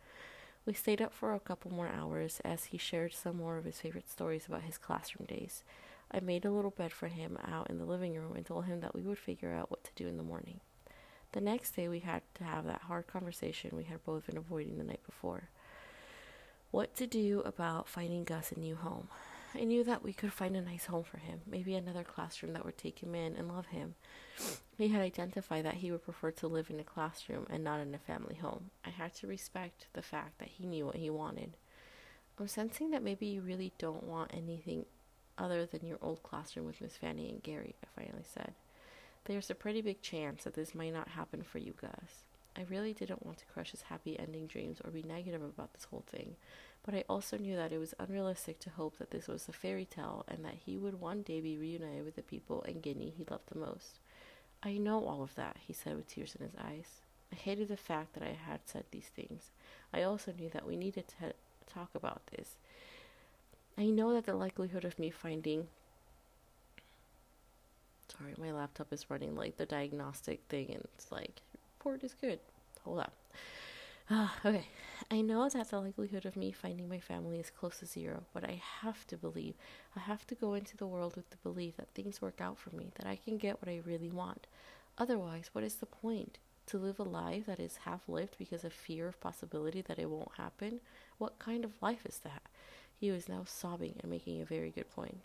We 0.67 0.75
stayed 0.75 1.01
up 1.01 1.13
for 1.13 1.33
a 1.33 1.41
couple 1.41 1.73
more 1.73 1.89
hours 1.89 2.41
as 2.45 2.67
he 2.67 2.79
shared 2.79 3.15
some 3.15 3.37
more 3.37 3.57
of 3.57 3.65
his 3.65 3.81
favorite 3.81 4.11
stories 4.11 4.47
about 4.47 4.63
his 4.63 4.79
classroom 4.79 5.27
days. 5.27 5.63
I 6.11 6.21
made 6.21 6.45
a 6.45 6.51
little 6.51 6.71
bed 6.73 6.93
for 6.93 7.09
him 7.09 7.39
out 7.47 7.71
in 7.71 7.79
the 7.79 7.85
living 7.85 8.15
room 8.15 8.35
and 8.37 8.45
told 8.45 8.65
him 8.65 8.81
that 8.81 8.95
we 8.95 9.03
would 9.03 9.19
figure 9.19 9.53
out 9.53 9.71
what 9.71 9.85
to 9.85 9.91
do 9.95 10.09
in 10.09 10.17
the 10.17 10.23
morning. 10.23 10.61
The 11.33 11.41
next 11.41 11.77
day, 11.77 11.89
we 11.89 12.01
had 12.01 12.23
to 12.35 12.45
have 12.45 12.67
that 12.67 12.83
hard 12.83 13.07
conversation 13.07 13.77
we 13.77 13.85
had 13.85 14.05
both 14.05 14.27
been 14.27 14.37
avoiding 14.37 14.77
the 14.77 14.85
night 14.85 15.01
before. 15.07 15.49
What 16.71 16.95
to 16.97 17.07
do 17.07 17.43
about 17.45 17.89
finding 17.89 18.25
Gus 18.25 18.53
a 18.53 18.59
new 18.59 18.77
home. 18.77 19.09
I 19.55 19.65
knew 19.65 19.85
that 19.85 20.03
we 20.03 20.13
could 20.13 20.33
find 20.33 20.57
a 20.57 20.63
nice 20.63 20.87
home 20.87 21.05
for 21.05 21.19
him, 21.19 21.41
maybe 21.47 21.75
another 21.75 22.05
classroom 22.05 22.55
that 22.55 22.65
would 22.65 22.79
take 22.79 23.03
him 23.03 23.15
in 23.15 23.37
and 23.37 23.49
love 23.49 23.67
him. 23.67 23.95
He 24.79 24.89
had 24.89 25.03
identified 25.03 25.65
that 25.67 25.75
he 25.75 25.91
would 25.91 26.05
prefer 26.05 26.31
to 26.33 26.49
live 26.49 26.71
in 26.71 26.81
a 26.81 26.85
classroom 26.85 27.47
and 27.51 27.63
not 27.63 27.81
in 27.81 27.95
a 27.95 27.99
family 27.99 28.37
home. 28.37 28.71
I 28.85 28.91
had 28.91 29.15
to 29.17 29.27
respect 29.27 29.89
the 29.93 30.03
fact 30.03 30.39
that 30.39 30.49
he 30.49 30.67
knew 30.67 30.87
what 30.87 30.97
he 30.97 31.11
wanted. 31.11 31.57
I'm 32.39 32.49
sensing 32.49 32.91
that 32.91 33.03
maybe 33.03 33.27
you 33.27 33.43
really 33.43 33.73
don't 33.79 34.05
want 34.05 34.33
anything 34.35 34.87
other 35.37 35.67
than 35.67 35.87
your 35.87 35.99
old 36.01 36.23
classroom 36.23 36.67
with 36.67 36.81
Miss 36.81 36.97
Fanny 36.97 37.29
and 37.29 37.43
Gary, 37.43 37.75
I 37.85 38.01
finally 38.01 38.25
said. 38.25 38.55
There's 39.25 39.51
a 39.51 39.55
pretty 39.55 39.83
big 39.83 40.01
chance 40.01 40.45
that 40.45 40.55
this 40.55 40.75
might 40.75 40.93
not 40.93 41.09
happen 41.09 41.43
for 41.43 41.59
you 41.59 41.75
Gus. 41.81 42.25
I 42.57 42.63
really 42.69 42.93
didn't 42.93 43.25
want 43.25 43.39
to 43.39 43.47
crush 43.47 43.71
his 43.71 43.83
happy 43.83 44.19
ending 44.19 44.47
dreams 44.47 44.81
or 44.85 44.91
be 44.91 45.03
negative 45.03 45.43
about 45.43 45.73
this 45.73 45.85
whole 45.85 46.05
thing, 46.07 46.37
but 46.85 46.95
I 46.95 47.05
also 47.09 47.39
knew 47.39 47.57
that 47.57 47.73
it 47.73 47.79
was 47.79 47.95
unrealistic 47.99 48.59
to 48.61 48.71
hope 48.71 48.99
that 48.99 49.11
this 49.11 49.29
was 49.29 49.49
a 49.49 49.53
fairy 49.53 49.87
tale 49.87 50.25
and 50.29 50.45
that 50.45 50.57
he 50.67 50.77
would 50.77 51.01
one 51.01 51.23
day 51.23 51.41
be 51.41 51.57
reunited 51.57 52.05
with 52.05 52.17
the 52.17 52.23
people 52.23 52.63
and 52.65 52.83
Guinea 52.83 53.15
he 53.17 53.27
loved 53.31 53.49
the 53.51 53.59
most. 53.59 54.01
I 54.63 54.79
know 54.79 55.05
all 55.07 55.23
of 55.23 55.35
that, 55.35 55.57
he 55.67 55.73
said 55.73 55.97
with 55.97 56.09
tears 56.09 56.37
in 56.39 56.45
his 56.45 56.55
eyes. 56.57 57.01
I 57.33 57.37
hated 57.37 57.69
the 57.69 57.77
fact 57.77 58.15
that 58.15 58.23
I 58.23 58.37
had 58.47 58.61
said 58.67 58.85
these 58.91 59.11
things. 59.17 59.51
I 59.93 60.03
also 60.03 60.33
knew 60.33 60.51
that 60.51 60.67
we 60.67 60.77
needed 60.77 61.09
to 61.21 61.33
talk 61.67 61.91
about 61.95 62.21
this. 62.37 62.57
I 63.79 63.87
know 63.87 64.13
that 64.13 64.27
the 64.27 64.35
likelihood 64.35 64.85
of 64.85 64.99
me 64.99 65.11
finding 65.11 65.69
sorry, 68.19 68.35
my 68.39 68.53
laptop 68.53 68.93
is 68.93 69.11
running 69.11 69.35
like 69.35 69.57
the 69.57 69.67
diagnostic 69.67 70.41
thing 70.49 70.71
and 70.71 70.85
it's 70.95 71.11
like 71.11 71.41
report 71.83 72.05
is 72.05 72.15
good. 72.15 72.39
Hold 72.85 73.01
on. 73.01 73.11
Uh, 74.09 74.29
okay, 74.47 74.67
I 75.11 75.21
know 75.21 75.49
that 75.49 75.71
the 75.71 75.81
likelihood 75.81 76.27
of 76.27 76.37
me 76.37 76.53
finding 76.53 76.89
my 76.89 77.01
family 77.01 77.41
is 77.41 77.51
close 77.51 77.81
to 77.81 77.87
zero, 77.87 78.23
but 78.33 78.45
I 78.45 78.63
have 78.83 79.05
to 79.09 79.17
believe, 79.17 79.55
I 79.97 80.01
have 80.01 80.25
to 80.29 80.37
go 80.37 80.55
into 80.55 80.77
the 80.77 80.87
world 80.87 81.17
with 81.17 81.29
the 81.31 81.39
belief 81.39 81.79
that 81.79 81.89
things 81.89 82.23
work 82.23 82.41
out 82.41 82.57
for 82.57 82.71
me, 82.77 82.93
that 82.97 83.07
I 83.07 83.17
can 83.17 83.37
get 83.37 83.61
what 83.61 83.69
I 83.69 83.81
really 83.85 84.11
want. 84.11 84.47
Otherwise, 84.97 85.51
what 85.53 85.65
is 85.65 85.75
the 85.77 85.87
point? 85.87 86.39
To 86.67 86.79
live 86.79 87.01
a 87.01 87.03
life 87.03 87.47
that 87.47 87.59
is 87.59 87.79
half 87.79 88.09
lived 88.09 88.37
because 88.39 88.63
of 88.63 88.73
fear 88.73 89.09
of 89.09 89.21
possibility 89.21 89.83
that 89.83 89.99
it 89.99 90.09
won't 90.09 90.37
happen? 90.37 90.79
What 91.19 91.41
kind 91.41 91.65
of 91.65 91.73
life 91.83 92.07
is 92.07 92.19
that? 92.19 92.43
He 93.01 93.11
was 93.11 93.29
now 93.29 93.43
sobbing 93.45 93.97
and 94.01 94.11
making 94.11 94.41
a 94.41 94.45
very 94.45 94.71
good 94.71 94.89
point. 94.89 95.19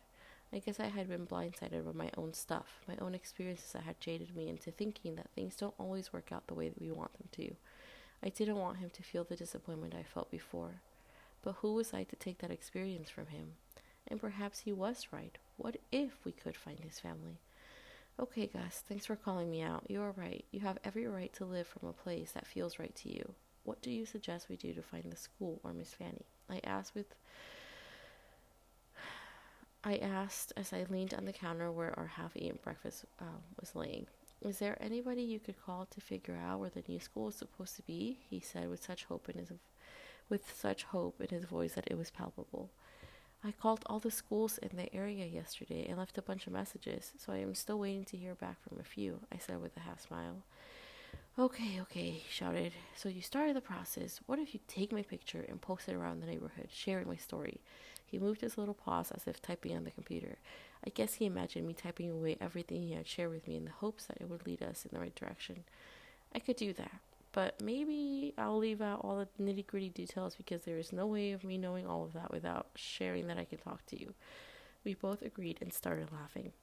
I 0.53 0.59
guess 0.59 0.79
I 0.79 0.87
had 0.87 1.09
been 1.09 1.27
blindsided 1.27 1.85
by 1.85 1.91
my 1.91 2.09
own 2.17 2.33
stuff, 2.33 2.79
my 2.87 2.95
own 3.01 3.13
experiences 3.13 3.73
that 3.73 3.83
had 3.83 3.99
jaded 3.99 4.35
me 4.35 4.47
into 4.47 4.71
thinking 4.71 5.15
that 5.15 5.29
things 5.35 5.55
don't 5.55 5.73
always 5.77 6.13
work 6.13 6.31
out 6.31 6.47
the 6.47 6.53
way 6.53 6.69
that 6.69 6.81
we 6.81 6.89
want 6.89 7.13
them 7.13 7.27
to. 7.33 7.55
I 8.23 8.29
didn't 8.29 8.55
want 8.57 8.77
him 8.77 8.89
to 8.91 9.03
feel 9.03 9.23
the 9.23 9.35
disappointment 9.35 9.93
I 9.93 10.03
felt 10.03 10.31
before. 10.31 10.81
But 11.43 11.57
who 11.61 11.73
was 11.73 11.93
I 11.93 12.03
to 12.03 12.15
take 12.15 12.39
that 12.39 12.51
experience 12.51 13.09
from 13.09 13.27
him? 13.27 13.53
And 14.07 14.21
perhaps 14.21 14.59
he 14.59 14.71
was 14.71 15.07
right. 15.11 15.37
What 15.57 15.77
if 15.91 16.23
we 16.23 16.31
could 16.31 16.55
find 16.55 16.79
his 16.79 16.99
family? 16.99 17.39
Okay, 18.19 18.47
Gus, 18.47 18.83
thanks 18.87 19.05
for 19.05 19.15
calling 19.15 19.51
me 19.51 19.61
out. 19.61 19.83
You 19.89 20.01
are 20.01 20.11
right. 20.11 20.45
You 20.51 20.61
have 20.61 20.79
every 20.83 21.05
right 21.07 21.31
to 21.33 21.45
live 21.45 21.67
from 21.67 21.87
a 21.87 21.93
place 21.93 22.31
that 22.31 22.47
feels 22.47 22.79
right 22.79 22.95
to 22.95 23.13
you. 23.13 23.33
What 23.63 23.81
do 23.81 23.91
you 23.91 24.05
suggest 24.05 24.49
we 24.49 24.55
do 24.55 24.73
to 24.73 24.81
find 24.81 25.03
the 25.11 25.17
school 25.17 25.59
or 25.63 25.73
Miss 25.73 25.93
Fanny? 25.93 26.25
I 26.49 26.61
asked 26.63 26.95
with 26.95 27.13
I 29.83 29.97
asked 29.97 30.53
as 30.57 30.73
I 30.73 30.85
leaned 30.89 31.13
on 31.13 31.25
the 31.25 31.33
counter 31.33 31.71
where 31.71 31.97
our 31.97 32.07
half 32.07 32.35
eaten 32.35 32.59
breakfast 32.63 33.05
uh, 33.21 33.39
was 33.59 33.75
laying. 33.75 34.07
Is 34.41 34.59
there 34.59 34.77
anybody 34.81 35.21
you 35.21 35.39
could 35.39 35.61
call 35.63 35.87
to 35.91 36.01
figure 36.01 36.37
out 36.37 36.59
where 36.59 36.69
the 36.69 36.83
new 36.87 36.99
school 36.99 37.29
is 37.29 37.35
supposed 37.35 37.75
to 37.77 37.81
be? 37.83 38.19
He 38.29 38.39
said 38.39 38.69
with 38.69 38.83
such 38.83 39.05
hope 39.05 39.29
in 39.29 39.39
his 39.39 39.51
with 40.29 40.53
such 40.53 40.83
hope 40.83 41.21
in 41.21 41.29
his 41.29 41.45
voice 41.45 41.73
that 41.73 41.87
it 41.89 41.97
was 41.97 42.11
palpable. 42.11 42.69
I 43.43 43.51
called 43.51 43.83
all 43.85 43.99
the 43.99 44.11
schools 44.11 44.57
in 44.57 44.75
the 44.75 44.93
area 44.93 45.25
yesterday 45.25 45.85
and 45.87 45.97
left 45.97 46.17
a 46.17 46.21
bunch 46.21 46.47
of 46.47 46.53
messages, 46.53 47.13
so 47.17 47.31
I 47.31 47.37
am 47.37 47.55
still 47.55 47.79
waiting 47.79 48.03
to 48.05 48.17
hear 48.17 48.35
back 48.35 48.57
from 48.67 48.79
a 48.79 48.83
few, 48.83 49.19
I 49.31 49.37
said 49.37 49.61
with 49.61 49.77
a 49.77 49.81
half 49.81 50.01
smile. 50.01 50.43
Okay, 51.39 51.79
okay, 51.81 52.09
he 52.09 52.23
shouted. 52.29 52.73
So 52.95 53.09
you 53.09 53.21
started 53.21 53.55
the 53.55 53.61
process. 53.61 54.19
What 54.25 54.39
if 54.39 54.53
you 54.53 54.59
take 54.67 54.91
my 54.91 55.03
picture 55.03 55.45
and 55.47 55.61
post 55.61 55.87
it 55.87 55.93
around 55.93 56.19
the 56.19 56.27
neighborhood, 56.27 56.69
sharing 56.73 57.07
my 57.07 57.15
story? 57.15 57.61
He 58.09 58.17
moved 58.17 58.41
his 58.41 58.57
little 58.57 58.73
paws 58.73 59.11
as 59.11 59.27
if 59.27 59.41
typing 59.41 59.75
on 59.75 59.83
the 59.83 59.91
computer. 59.91 60.37
I 60.85 60.89
guess 60.89 61.15
he 61.15 61.25
imagined 61.25 61.67
me 61.67 61.73
typing 61.73 62.09
away 62.09 62.37
everything 62.39 62.81
he 62.81 62.93
had 62.93 63.07
shared 63.07 63.31
with 63.31 63.47
me 63.47 63.57
in 63.57 63.65
the 63.65 63.71
hopes 63.71 64.05
that 64.05 64.17
it 64.21 64.29
would 64.29 64.47
lead 64.47 64.63
us 64.63 64.85
in 64.85 64.91
the 64.93 65.01
right 65.01 65.15
direction. 65.15 65.65
I 66.33 66.39
could 66.39 66.55
do 66.55 66.71
that, 66.73 66.99
but 67.33 67.61
maybe 67.61 68.33
I'll 68.37 68.57
leave 68.57 68.81
out 68.81 69.01
all 69.03 69.17
the 69.17 69.43
nitty 69.43 69.67
gritty 69.67 69.89
details 69.89 70.35
because 70.35 70.61
there 70.61 70.77
is 70.77 70.93
no 70.93 71.05
way 71.05 71.31
of 71.31 71.43
me 71.43 71.57
knowing 71.57 71.85
all 71.85 72.03
of 72.03 72.13
that 72.13 72.31
without 72.31 72.67
sharing 72.75 73.27
that 73.27 73.37
I 73.37 73.45
can 73.45 73.57
talk 73.57 73.85
to 73.87 73.99
you. 73.99 74.13
We 74.83 74.93
both 74.93 75.21
agreed 75.21 75.57
and 75.61 75.73
started 75.73 76.11
laughing. 76.11 76.53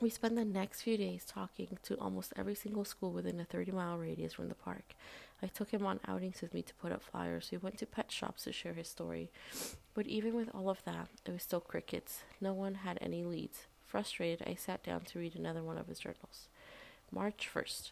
We 0.00 0.10
spent 0.10 0.36
the 0.36 0.44
next 0.44 0.82
few 0.82 0.96
days 0.96 1.24
talking 1.24 1.76
to 1.82 1.96
almost 1.96 2.32
every 2.36 2.54
single 2.54 2.84
school 2.84 3.10
within 3.10 3.40
a 3.40 3.44
30 3.44 3.72
mile 3.72 3.98
radius 3.98 4.32
from 4.32 4.48
the 4.48 4.54
park. 4.54 4.94
I 5.42 5.48
took 5.48 5.70
him 5.70 5.84
on 5.84 5.98
outings 6.06 6.40
with 6.40 6.54
me 6.54 6.62
to 6.62 6.74
put 6.74 6.92
up 6.92 7.02
flyers. 7.02 7.48
We 7.50 7.58
went 7.58 7.78
to 7.78 7.86
pet 7.86 8.12
shops 8.12 8.44
to 8.44 8.52
share 8.52 8.74
his 8.74 8.86
story. 8.86 9.28
But 9.94 10.06
even 10.06 10.36
with 10.36 10.54
all 10.54 10.70
of 10.70 10.84
that, 10.84 11.08
it 11.26 11.32
was 11.32 11.42
still 11.42 11.58
crickets. 11.58 12.22
No 12.40 12.52
one 12.52 12.76
had 12.76 12.98
any 13.00 13.24
leads. 13.24 13.66
Frustrated, 13.86 14.46
I 14.46 14.54
sat 14.54 14.84
down 14.84 15.00
to 15.00 15.18
read 15.18 15.34
another 15.34 15.64
one 15.64 15.78
of 15.78 15.88
his 15.88 15.98
journals. 15.98 16.46
March 17.10 17.50
1st. 17.52 17.90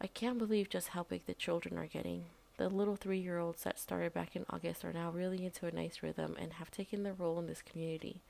I 0.00 0.06
can't 0.06 0.38
believe 0.38 0.70
just 0.70 0.88
how 0.88 1.02
big 1.02 1.26
the 1.26 1.34
children 1.34 1.76
are 1.76 1.86
getting. 1.86 2.24
The 2.56 2.70
little 2.70 2.96
three 2.96 3.18
year 3.18 3.38
olds 3.38 3.64
that 3.64 3.78
started 3.78 4.14
back 4.14 4.34
in 4.34 4.46
August 4.48 4.82
are 4.82 4.94
now 4.94 5.10
really 5.10 5.44
into 5.44 5.66
a 5.66 5.72
nice 5.72 6.02
rhythm 6.02 6.36
and 6.38 6.54
have 6.54 6.70
taken 6.70 7.02
their 7.02 7.12
role 7.12 7.38
in 7.38 7.48
this 7.48 7.60
community. 7.60 8.22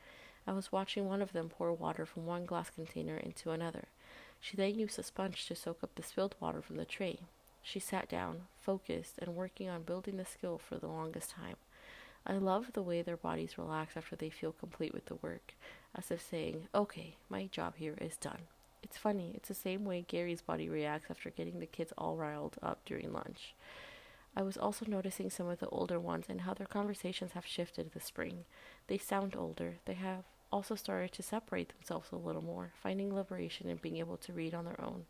I 0.47 0.53
was 0.53 0.73
watching 0.73 1.07
one 1.07 1.23
of 1.23 1.33
them 1.33 1.49
pour 1.49 1.73
water 1.73 2.05
from 2.05 2.27
one 2.27 2.45
glass 2.45 2.71
container 2.71 3.17
into 3.17 3.51
another. 3.51 3.85
She 4.41 4.57
then 4.57 4.79
used 4.79 4.99
a 4.99 5.03
sponge 5.03 5.47
to 5.47 5.55
soak 5.55 5.83
up 5.83 5.95
the 5.95 6.03
spilled 6.03 6.35
water 6.39 6.61
from 6.61 6.77
the 6.77 6.85
tray. 6.85 7.21
She 7.63 7.81
sat 7.81 8.09
down, 8.09 8.43
focused, 8.61 9.19
and 9.19 9.35
working 9.35 9.71
on 9.71 9.85
building 9.85 10.19
the 10.19 10.27
skill 10.27 10.59
for 10.59 10.77
the 10.77 10.87
longest 10.87 11.31
time. 11.31 11.57
I 12.27 12.35
love 12.35 12.73
the 12.73 12.83
way 12.83 13.01
their 13.01 13.17
bodies 13.17 13.57
relax 13.57 13.97
after 13.97 14.17
they 14.17 14.29
feel 14.29 14.53
complete 14.53 14.93
with 14.93 15.07
the 15.07 15.17
work, 15.17 15.55
as 15.95 16.11
if 16.11 16.23
saying, 16.23 16.69
Okay, 16.75 17.17
my 17.31 17.47
job 17.47 17.77
here 17.77 17.97
is 18.01 18.17
done. 18.17 18.43
It's 18.83 18.99
funny, 18.99 19.33
it's 19.35 19.49
the 19.49 19.55
same 19.55 19.87
way 19.87 20.05
Gary's 20.07 20.43
body 20.43 20.69
reacts 20.69 21.11
after 21.11 21.31
getting 21.31 21.59
the 21.59 21.67
kids 21.67 21.93
all 21.97 22.17
riled 22.17 22.57
up 22.63 22.81
during 22.85 23.13
lunch. 23.15 23.55
I 24.37 24.43
was 24.43 24.59
also 24.59 24.85
noticing 24.87 25.31
some 25.31 25.49
of 25.49 25.61
the 25.61 25.69
older 25.69 25.99
ones 25.99 26.27
and 26.29 26.43
how 26.43 26.53
their 26.53 26.67
conversations 26.67 27.33
have 27.33 27.47
shifted 27.47 27.93
this 27.93 28.05
spring. 28.05 28.45
They 28.89 28.99
sound 28.99 29.35
older, 29.37 29.77
they 29.87 29.95
have 29.95 30.25
also 30.55 30.77
started 30.77 31.11
to 31.11 31.23
separate 31.23 31.71
themselves 31.71 32.13
a 32.13 32.17
little 32.17 32.41
more, 32.41 32.71
finding 32.81 33.13
liberation 33.13 33.69
in 33.69 33.77
being 33.79 33.97
able 33.97 34.17
to 34.17 34.33
read 34.33 34.55
on 34.55 34.65
their 34.65 34.81
own. 34.81 35.05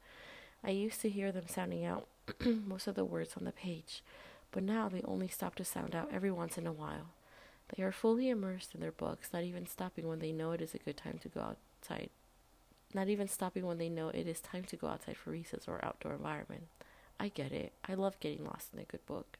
I 0.64 0.70
used 0.70 1.02
to 1.02 1.10
hear 1.10 1.30
them 1.30 1.44
sounding 1.46 1.84
out 1.84 2.08
most 2.44 2.86
of 2.86 2.94
the 2.94 3.04
words 3.04 3.34
on 3.36 3.44
the 3.44 3.52
page, 3.52 4.02
but 4.52 4.62
now 4.62 4.88
they 4.88 5.02
only 5.02 5.28
stop 5.28 5.54
to 5.56 5.64
sound 5.64 5.94
out 5.94 6.08
every 6.10 6.30
once 6.30 6.56
in 6.56 6.66
a 6.66 6.72
while. 6.72 7.10
They 7.76 7.82
are 7.82 7.92
fully 7.92 8.30
immersed 8.30 8.74
in 8.74 8.80
their 8.80 8.90
books, 8.90 9.34
not 9.34 9.42
even 9.42 9.66
stopping 9.66 10.08
when 10.08 10.20
they 10.20 10.32
know 10.32 10.52
it 10.52 10.62
is 10.62 10.74
a 10.74 10.78
good 10.78 10.96
time 10.96 11.18
to 11.18 11.28
go 11.28 11.40
outside. 11.40 12.08
Not 12.94 13.08
even 13.08 13.28
stopping 13.28 13.66
when 13.66 13.76
they 13.76 13.90
know 13.90 14.08
it 14.08 14.26
is 14.26 14.40
time 14.40 14.64
to 14.64 14.76
go 14.76 14.86
outside 14.86 15.18
for 15.18 15.30
recess 15.30 15.68
or 15.68 15.84
outdoor 15.84 16.14
environment. 16.14 16.68
I 17.20 17.28
get 17.28 17.52
it. 17.52 17.72
I 17.86 17.94
love 17.94 18.18
getting 18.18 18.46
lost 18.46 18.68
in 18.72 18.80
a 18.80 18.84
good 18.84 19.04
book. 19.04 19.36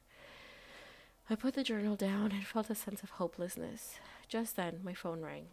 I 1.31 1.35
put 1.35 1.55
the 1.55 1.65
journal 1.65 1.97
down 1.97 2.31
and 2.33 2.45
felt 2.45 2.69
a 2.69 2.75
sense 2.75 3.03
of 3.03 3.11
hopelessness. 3.11 3.95
Just 4.29 4.57
then, 4.57 4.81
my 4.85 4.93
phone 4.93 5.23
rang. 5.23 5.47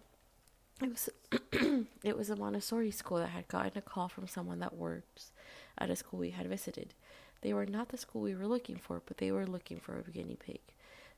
It 0.82 0.90
was 0.90 1.10
it 2.04 2.18
was 2.18 2.30
a 2.30 2.36
Montessori 2.36 2.92
school 2.92 3.18
that 3.20 3.30
had 3.30 3.48
gotten 3.48 3.78
a 3.78 3.82
call 3.82 4.08
from 4.08 4.28
someone 4.28 4.60
that 4.60 4.76
works 4.76 5.32
at 5.78 5.92
a 5.92 5.96
school 5.96 6.20
we 6.20 6.32
had 6.32 6.48
visited. 6.48 6.96
They 7.42 7.54
were 7.54 7.66
not 7.66 7.90
the 7.90 7.98
school 7.98 8.22
we 8.22 8.36
were 8.36 8.48
looking 8.48 8.78
for, 8.78 9.02
but 9.06 9.18
they 9.18 9.32
were 9.32 9.46
looking 9.46 9.80
for 9.80 10.00
a 10.00 10.12
guinea 10.12 10.38
pig. 10.44 10.60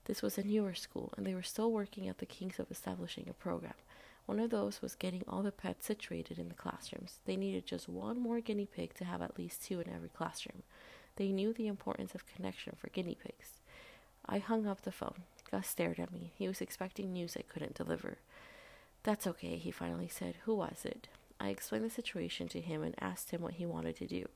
This 0.05 0.21
was 0.21 0.37
a 0.37 0.43
newer 0.43 0.73
school, 0.73 1.13
and 1.15 1.25
they 1.25 1.33
were 1.33 1.43
still 1.43 1.71
working 1.71 2.09
at 2.09 2.17
the 2.17 2.25
kinks 2.25 2.59
of 2.59 2.69
establishing 2.69 3.27
a 3.29 3.33
program. 3.33 3.73
One 4.25 4.39
of 4.39 4.49
those 4.49 4.81
was 4.81 4.95
getting 4.95 5.23
all 5.27 5.43
the 5.43 5.51
pets 5.51 5.85
situated 5.85 6.37
in 6.39 6.49
the 6.49 6.55
classrooms. 6.55 7.19
They 7.25 7.37
needed 7.37 7.65
just 7.65 7.87
one 7.87 8.19
more 8.19 8.41
guinea 8.41 8.65
pig 8.65 8.93
to 8.95 9.05
have 9.05 9.21
at 9.21 9.37
least 9.37 9.63
two 9.63 9.79
in 9.79 9.89
every 9.89 10.09
classroom. 10.09 10.63
They 11.15 11.31
knew 11.31 11.53
the 11.53 11.67
importance 11.67 12.15
of 12.15 12.25
connection 12.25 12.75
for 12.77 12.89
guinea 12.89 13.17
pigs. 13.21 13.59
I 14.25 14.39
hung 14.39 14.65
up 14.65 14.81
the 14.81 14.91
phone. 14.91 15.23
Gus 15.49 15.67
stared 15.67 15.99
at 15.99 16.11
me. 16.11 16.33
He 16.35 16.47
was 16.47 16.61
expecting 16.61 17.13
news 17.13 17.37
I 17.37 17.43
couldn't 17.43 17.75
deliver. 17.75 18.17
That's 19.03 19.27
okay, 19.27 19.57
he 19.57 19.71
finally 19.71 20.07
said. 20.07 20.35
Who 20.45 20.55
was 20.55 20.85
it? 20.85 21.09
I 21.39 21.49
explained 21.49 21.83
the 21.83 21.89
situation 21.89 22.47
to 22.49 22.61
him 22.61 22.83
and 22.83 22.95
asked 22.99 23.31
him 23.31 23.41
what 23.41 23.55
he 23.55 23.65
wanted 23.65 23.97
to 23.97 24.07
do. 24.07 24.27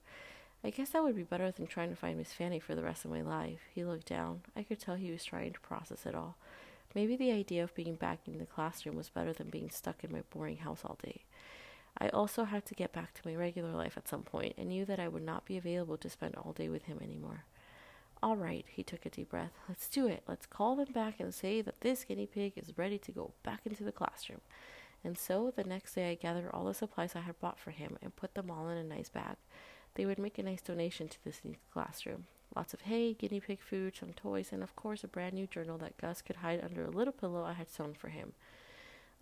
I 0.63 0.71
guess 0.71 0.89
that 0.89 1.03
would 1.03 1.15
be 1.15 1.23
better 1.23 1.51
than 1.51 1.67
trying 1.67 1.89
to 1.89 1.95
find 1.95 2.17
Miss 2.17 2.33
Fanny 2.33 2.59
for 2.59 2.75
the 2.75 2.83
rest 2.83 3.05
of 3.05 3.11
my 3.11 3.21
life. 3.21 3.61
He 3.73 3.85
looked 3.85 4.07
down. 4.07 4.41
I 4.55 4.63
could 4.63 4.79
tell 4.79 4.95
he 4.95 5.11
was 5.11 5.23
trying 5.23 5.53
to 5.53 5.59
process 5.61 6.05
it 6.05 6.15
all. 6.15 6.35
Maybe 6.93 7.15
the 7.15 7.31
idea 7.31 7.63
of 7.63 7.75
being 7.75 7.95
back 7.95 8.19
in 8.25 8.39
the 8.39 8.45
classroom 8.45 8.95
was 8.95 9.09
better 9.09 9.31
than 9.31 9.49
being 9.49 9.69
stuck 9.69 10.03
in 10.03 10.11
my 10.11 10.23
boring 10.31 10.57
house 10.57 10.81
all 10.83 10.97
day. 11.01 11.21
I 11.97 12.09
also 12.09 12.43
had 12.43 12.65
to 12.65 12.75
get 12.75 12.91
back 12.91 13.13
to 13.13 13.27
my 13.27 13.35
regular 13.35 13.71
life 13.71 13.97
at 13.97 14.07
some 14.07 14.23
point 14.23 14.55
and 14.57 14.69
knew 14.69 14.83
that 14.85 14.99
I 14.99 15.07
would 15.07 15.23
not 15.23 15.45
be 15.45 15.57
available 15.57 15.97
to 15.97 16.09
spend 16.09 16.35
all 16.35 16.53
day 16.53 16.69
with 16.69 16.83
him 16.83 16.99
anymore. 17.01 17.45
All 18.23 18.35
right, 18.35 18.65
he 18.67 18.83
took 18.83 19.05
a 19.05 19.09
deep 19.09 19.29
breath. 19.29 19.51
Let's 19.69 19.87
do 19.89 20.07
it. 20.07 20.23
Let's 20.27 20.47
call 20.47 20.75
them 20.75 20.91
back 20.91 21.19
and 21.19 21.33
say 21.33 21.61
that 21.61 21.81
this 21.81 22.03
guinea 22.03 22.25
pig 22.25 22.53
is 22.55 22.77
ready 22.77 22.97
to 22.97 23.11
go 23.11 23.33
back 23.43 23.61
into 23.65 23.83
the 23.83 23.91
classroom. 23.91 24.41
And 25.03 25.17
so 25.17 25.53
the 25.55 25.63
next 25.63 25.93
day 25.93 26.11
I 26.11 26.15
gathered 26.15 26.49
all 26.51 26.65
the 26.65 26.73
supplies 26.73 27.15
I 27.15 27.21
had 27.21 27.39
bought 27.39 27.59
for 27.59 27.71
him 27.71 27.97
and 28.01 28.15
put 28.15 28.33
them 28.33 28.49
all 28.49 28.69
in 28.69 28.77
a 28.77 28.83
nice 28.83 29.09
bag. 29.09 29.35
They 29.93 30.05
would 30.05 30.17
make 30.17 30.39
a 30.39 30.43
nice 30.43 30.61
donation 30.61 31.07
to 31.09 31.23
this 31.23 31.41
new 31.43 31.55
classroom. 31.71 32.25
Lots 32.55 32.73
of 32.73 32.81
hay, 32.81 33.13
guinea 33.13 33.39
pig 33.39 33.59
food, 33.61 33.95
some 33.95 34.13
toys, 34.13 34.49
and 34.51 34.63
of 34.63 34.75
course 34.75 35.03
a 35.03 35.07
brand 35.07 35.35
new 35.35 35.45
journal 35.45 35.77
that 35.77 35.97
Gus 35.97 36.23
could 36.23 36.37
hide 36.37 36.63
under 36.63 36.85
a 36.85 36.89
little 36.91 37.13
pillow 37.13 37.43
I 37.43 37.53
had 37.53 37.69
sewn 37.69 37.93
for 37.93 38.09
him. 38.09 38.33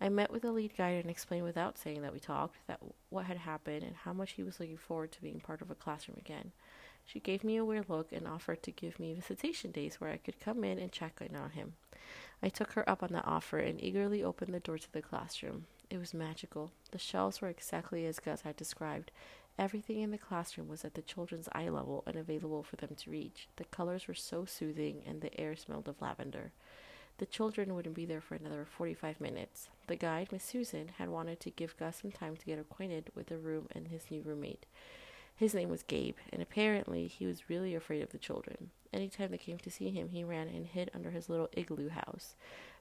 I 0.00 0.08
met 0.08 0.30
with 0.30 0.42
the 0.42 0.52
lead 0.52 0.76
guide 0.76 1.00
and 1.02 1.10
explained 1.10 1.44
without 1.44 1.78
saying 1.78 2.02
that 2.02 2.12
we 2.12 2.20
talked 2.20 2.56
that 2.66 2.80
what 3.08 3.26
had 3.26 3.38
happened 3.38 3.82
and 3.82 3.96
how 3.96 4.12
much 4.12 4.32
he 4.32 4.42
was 4.42 4.60
looking 4.60 4.76
forward 4.76 5.12
to 5.12 5.22
being 5.22 5.40
part 5.40 5.62
of 5.62 5.70
a 5.70 5.74
classroom 5.74 6.18
again. 6.18 6.52
She 7.06 7.20
gave 7.20 7.44
me 7.44 7.56
a 7.56 7.64
weird 7.64 7.88
look 7.88 8.12
and 8.12 8.26
offered 8.26 8.62
to 8.64 8.72
give 8.72 8.98
me 8.98 9.14
visitation 9.14 9.70
days 9.70 10.00
where 10.00 10.10
I 10.10 10.16
could 10.16 10.40
come 10.40 10.64
in 10.64 10.78
and 10.78 10.90
check 10.90 11.20
in 11.20 11.36
on 11.36 11.50
him. 11.50 11.74
I 12.42 12.48
took 12.48 12.72
her 12.72 12.88
up 12.88 13.02
on 13.02 13.10
that 13.12 13.26
offer 13.26 13.58
and 13.58 13.82
eagerly 13.82 14.22
opened 14.22 14.52
the 14.52 14.60
door 14.60 14.76
to 14.76 14.92
the 14.92 15.00
classroom. 15.00 15.66
It 15.88 15.98
was 15.98 16.12
magical. 16.12 16.72
The 16.90 16.98
shelves 16.98 17.40
were 17.40 17.48
exactly 17.48 18.04
as 18.06 18.18
Gus 18.18 18.42
had 18.42 18.56
described. 18.56 19.12
Everything 19.58 20.00
in 20.00 20.10
the 20.10 20.18
classroom 20.18 20.68
was 20.68 20.84
at 20.84 20.94
the 20.94 21.02
children's 21.02 21.48
eye 21.52 21.68
level 21.68 22.02
and 22.06 22.16
available 22.16 22.62
for 22.62 22.76
them 22.76 22.94
to 22.96 23.10
reach. 23.10 23.48
The 23.56 23.64
colors 23.64 24.06
were 24.06 24.14
so 24.14 24.44
soothing, 24.44 25.02
and 25.06 25.22
the 25.22 25.40
air 25.40 25.56
smelled 25.56 25.88
of 25.88 26.02
lavender. 26.02 26.52
The 27.18 27.24
children 27.24 27.74
wouldn't 27.74 27.94
be 27.94 28.04
there 28.04 28.20
for 28.20 28.34
another 28.34 28.66
45 28.66 29.18
minutes. 29.20 29.70
The 29.86 29.96
guide, 29.96 30.28
Miss 30.30 30.44
Susan, 30.44 30.90
had 30.98 31.08
wanted 31.08 31.40
to 31.40 31.50
give 31.50 31.78
Gus 31.78 32.00
some 32.02 32.10
time 32.10 32.36
to 32.36 32.44
get 32.44 32.58
acquainted 32.58 33.10
with 33.14 33.28
the 33.28 33.38
room 33.38 33.68
and 33.72 33.88
his 33.88 34.10
new 34.10 34.20
roommate. 34.20 34.66
His 35.36 35.54
name 35.54 35.68
was 35.68 35.82
Gabe, 35.82 36.16
and 36.32 36.40
apparently 36.40 37.06
he 37.06 37.26
was 37.26 37.50
really 37.50 37.74
afraid 37.74 38.02
of 38.02 38.10
the 38.10 38.18
children. 38.18 38.70
Any 38.90 39.10
time 39.10 39.30
they 39.30 39.38
came 39.38 39.58
to 39.58 39.70
see 39.70 39.90
him, 39.90 40.08
he 40.08 40.24
ran 40.24 40.48
and 40.48 40.66
hid 40.66 40.90
under 40.94 41.10
his 41.10 41.28
little 41.28 41.50
igloo 41.52 41.90
house. 41.90 42.36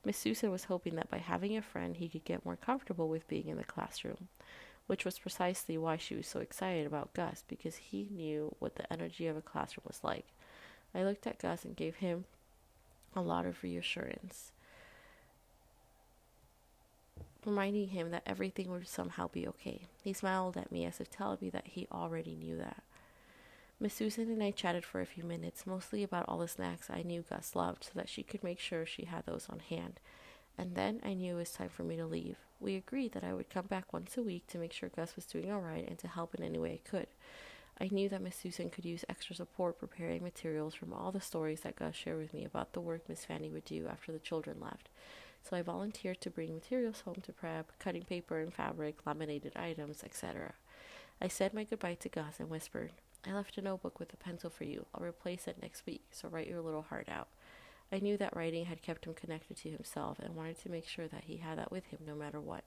Miss 0.05 0.17
Susan 0.17 0.51
was 0.51 0.65
hoping 0.65 0.95
that 0.95 1.09
by 1.09 1.17
having 1.17 1.57
a 1.57 1.61
friend, 1.61 1.97
he 1.97 2.07
could 2.07 2.23
get 2.23 2.45
more 2.45 2.55
comfortable 2.55 3.09
with 3.09 3.27
being 3.27 3.49
in 3.49 3.57
the 3.57 3.65
classroom, 3.65 4.29
which 4.87 5.03
was 5.03 5.19
precisely 5.19 5.77
why 5.77 5.97
she 5.97 6.15
was 6.15 6.27
so 6.27 6.39
excited 6.39 6.87
about 6.87 7.13
Gus, 7.13 7.43
because 7.45 7.75
he 7.75 8.07
knew 8.09 8.55
what 8.59 8.75
the 8.75 8.91
energy 8.91 9.27
of 9.27 9.35
a 9.35 9.41
classroom 9.41 9.83
was 9.85 9.99
like. 10.01 10.27
I 10.93 11.03
looked 11.03 11.27
at 11.27 11.39
Gus 11.39 11.65
and 11.65 11.75
gave 11.75 11.97
him 11.97 12.23
a 13.13 13.21
lot 13.21 13.45
of 13.45 13.63
reassurance 13.63 14.53
reminding 17.45 17.89
him 17.89 18.11
that 18.11 18.23
everything 18.25 18.69
would 18.69 18.87
somehow 18.87 19.27
be 19.27 19.47
okay. 19.47 19.87
He 20.03 20.13
smiled 20.13 20.57
at 20.57 20.71
me 20.71 20.85
as 20.85 20.99
if 20.99 21.09
telling 21.09 21.37
me 21.41 21.49
that 21.51 21.67
he 21.67 21.87
already 21.91 22.35
knew 22.35 22.57
that. 22.57 22.83
Miss 23.79 23.93
Susan 23.93 24.31
and 24.31 24.41
I 24.41 24.51
chatted 24.51 24.85
for 24.85 25.01
a 25.01 25.05
few 25.05 25.23
minutes, 25.23 25.67
mostly 25.67 26.01
about 26.01 26.25
all 26.27 26.37
the 26.37 26.47
snacks 26.47 26.89
I 26.89 27.03
knew 27.03 27.25
Gus 27.29 27.55
loved, 27.55 27.83
so 27.83 27.91
that 27.95 28.07
she 28.07 28.23
could 28.23 28.43
make 28.43 28.59
sure 28.59 28.85
she 28.85 29.05
had 29.05 29.25
those 29.25 29.47
on 29.49 29.59
hand. 29.59 29.99
And 30.57 30.75
then 30.75 31.01
I 31.03 31.13
knew 31.13 31.35
it 31.35 31.39
was 31.39 31.51
time 31.51 31.69
for 31.69 31.83
me 31.83 31.97
to 31.97 32.05
leave. 32.05 32.37
We 32.61 32.75
agreed 32.75 33.11
that 33.11 33.23
I 33.25 33.33
would 33.33 33.49
come 33.49 33.65
back 33.65 33.91
once 33.91 34.17
a 34.17 34.23
week 34.23 34.47
to 34.47 34.57
make 34.57 34.71
sure 34.71 34.87
Gus 34.87 35.17
was 35.17 35.25
doing 35.25 35.51
all 35.51 35.59
right 35.59 35.85
and 35.85 35.97
to 35.99 36.07
help 36.07 36.33
in 36.33 36.43
any 36.43 36.57
way 36.57 36.81
I 36.85 36.89
could. 36.89 37.07
I 37.79 37.89
knew 37.91 38.07
that 38.07 38.21
Miss 38.21 38.37
Susan 38.37 38.69
could 38.69 38.85
use 38.85 39.03
extra 39.09 39.35
support 39.35 39.77
preparing 39.77 40.23
materials 40.23 40.73
from 40.73 40.93
all 40.93 41.11
the 41.11 41.19
stories 41.19 41.61
that 41.61 41.75
Gus 41.75 41.93
shared 41.93 42.19
with 42.19 42.33
me 42.33 42.45
about 42.45 42.71
the 42.71 42.79
work 42.79 43.01
Miss 43.09 43.25
Fanny 43.25 43.49
would 43.49 43.65
do 43.65 43.87
after 43.87 44.13
the 44.13 44.19
children 44.19 44.61
left. 44.61 44.87
So 45.47 45.55
I 45.55 45.61
volunteered 45.61 46.21
to 46.21 46.31
bring 46.31 46.55
materials 46.55 47.01
home 47.01 47.21
to 47.23 47.31
prep, 47.31 47.71
cutting 47.77 48.03
paper 48.03 48.39
and 48.39 48.51
fabric, 48.51 49.05
laminated 49.05 49.55
items, 49.55 50.03
etc. 50.03 50.53
I 51.21 51.27
said 51.27 51.53
my 51.53 51.63
goodbye 51.63 51.95
to 51.95 52.09
Gus 52.09 52.39
and 52.39 52.49
whispered, 52.49 52.91
I 53.27 53.33
left 53.33 53.57
a 53.57 53.61
notebook 53.61 53.99
with 53.99 54.13
a 54.13 54.17
pencil 54.17 54.49
for 54.49 54.63
you. 54.63 54.85
I'll 54.93 55.05
replace 55.05 55.47
it 55.47 55.61
next 55.61 55.85
week, 55.85 56.03
so 56.11 56.29
write 56.29 56.47
your 56.47 56.61
little 56.61 56.83
heart 56.83 57.09
out. 57.09 57.27
I 57.91 57.99
knew 57.99 58.17
that 58.17 58.35
writing 58.35 58.65
had 58.65 58.81
kept 58.81 59.05
him 59.05 59.13
connected 59.13 59.57
to 59.57 59.69
himself 59.69 60.17
and 60.19 60.35
wanted 60.35 60.59
to 60.61 60.69
make 60.69 60.87
sure 60.87 61.07
that 61.07 61.25
he 61.25 61.37
had 61.37 61.59
that 61.59 61.71
with 61.71 61.85
him 61.87 61.99
no 62.05 62.15
matter 62.15 62.39
what. 62.39 62.63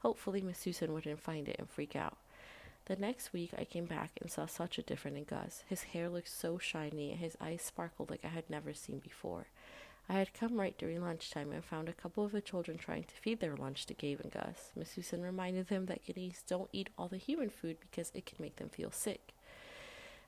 Hopefully, 0.00 0.40
Miss 0.40 0.58
Susan 0.58 0.92
wouldn't 0.92 1.20
find 1.20 1.48
it 1.48 1.56
and 1.58 1.68
freak 1.68 1.94
out. 1.94 2.16
The 2.86 2.96
next 2.96 3.32
week, 3.32 3.50
I 3.58 3.64
came 3.64 3.86
back 3.86 4.12
and 4.20 4.30
saw 4.30 4.46
such 4.46 4.78
a 4.78 4.82
difference 4.82 5.18
in 5.18 5.24
Gus. 5.24 5.64
His 5.68 5.82
hair 5.82 6.08
looked 6.08 6.28
so 6.28 6.56
shiny 6.56 7.10
and 7.10 7.20
his 7.20 7.36
eyes 7.40 7.62
sparkled 7.62 8.10
like 8.10 8.24
I 8.24 8.28
had 8.28 8.48
never 8.48 8.72
seen 8.72 9.00
before. 9.00 9.48
I 10.08 10.14
had 10.14 10.34
come 10.34 10.60
right 10.60 10.76
during 10.78 11.02
lunchtime 11.02 11.50
and 11.52 11.64
found 11.64 11.88
a 11.88 11.92
couple 11.92 12.24
of 12.24 12.32
the 12.32 12.40
children 12.40 12.78
trying 12.78 13.04
to 13.04 13.14
feed 13.14 13.40
their 13.40 13.56
lunch 13.56 13.86
to 13.86 13.94
Gabe 13.94 14.20
and 14.20 14.32
Gus. 14.32 14.70
Miss 14.76 14.90
Susan 14.90 15.22
reminded 15.22 15.68
them 15.68 15.86
that 15.86 16.04
guineas 16.04 16.42
don't 16.46 16.70
eat 16.72 16.90
all 16.96 17.08
the 17.08 17.16
human 17.16 17.50
food 17.50 17.78
because 17.80 18.12
it 18.14 18.24
can 18.24 18.36
make 18.40 18.56
them 18.56 18.68
feel 18.68 18.92
sick. 18.92 19.34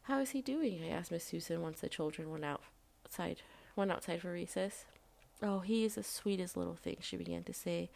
How 0.02 0.18
is 0.20 0.30
he 0.30 0.40
doing? 0.42 0.82
I 0.82 0.88
asked 0.88 1.12
Miss 1.12 1.24
Susan 1.24 1.62
once 1.62 1.80
the 1.80 1.88
children 1.88 2.30
went 2.30 2.44
outside 2.44 3.42
went 3.76 3.92
outside 3.92 4.20
for 4.20 4.32
recess. 4.32 4.84
Oh, 5.40 5.60
he 5.60 5.84
is 5.84 5.94
the 5.94 6.02
sweetest 6.02 6.56
little 6.56 6.74
thing, 6.74 6.96
she 7.00 7.16
began 7.16 7.44
to 7.44 7.54
say. 7.54 7.90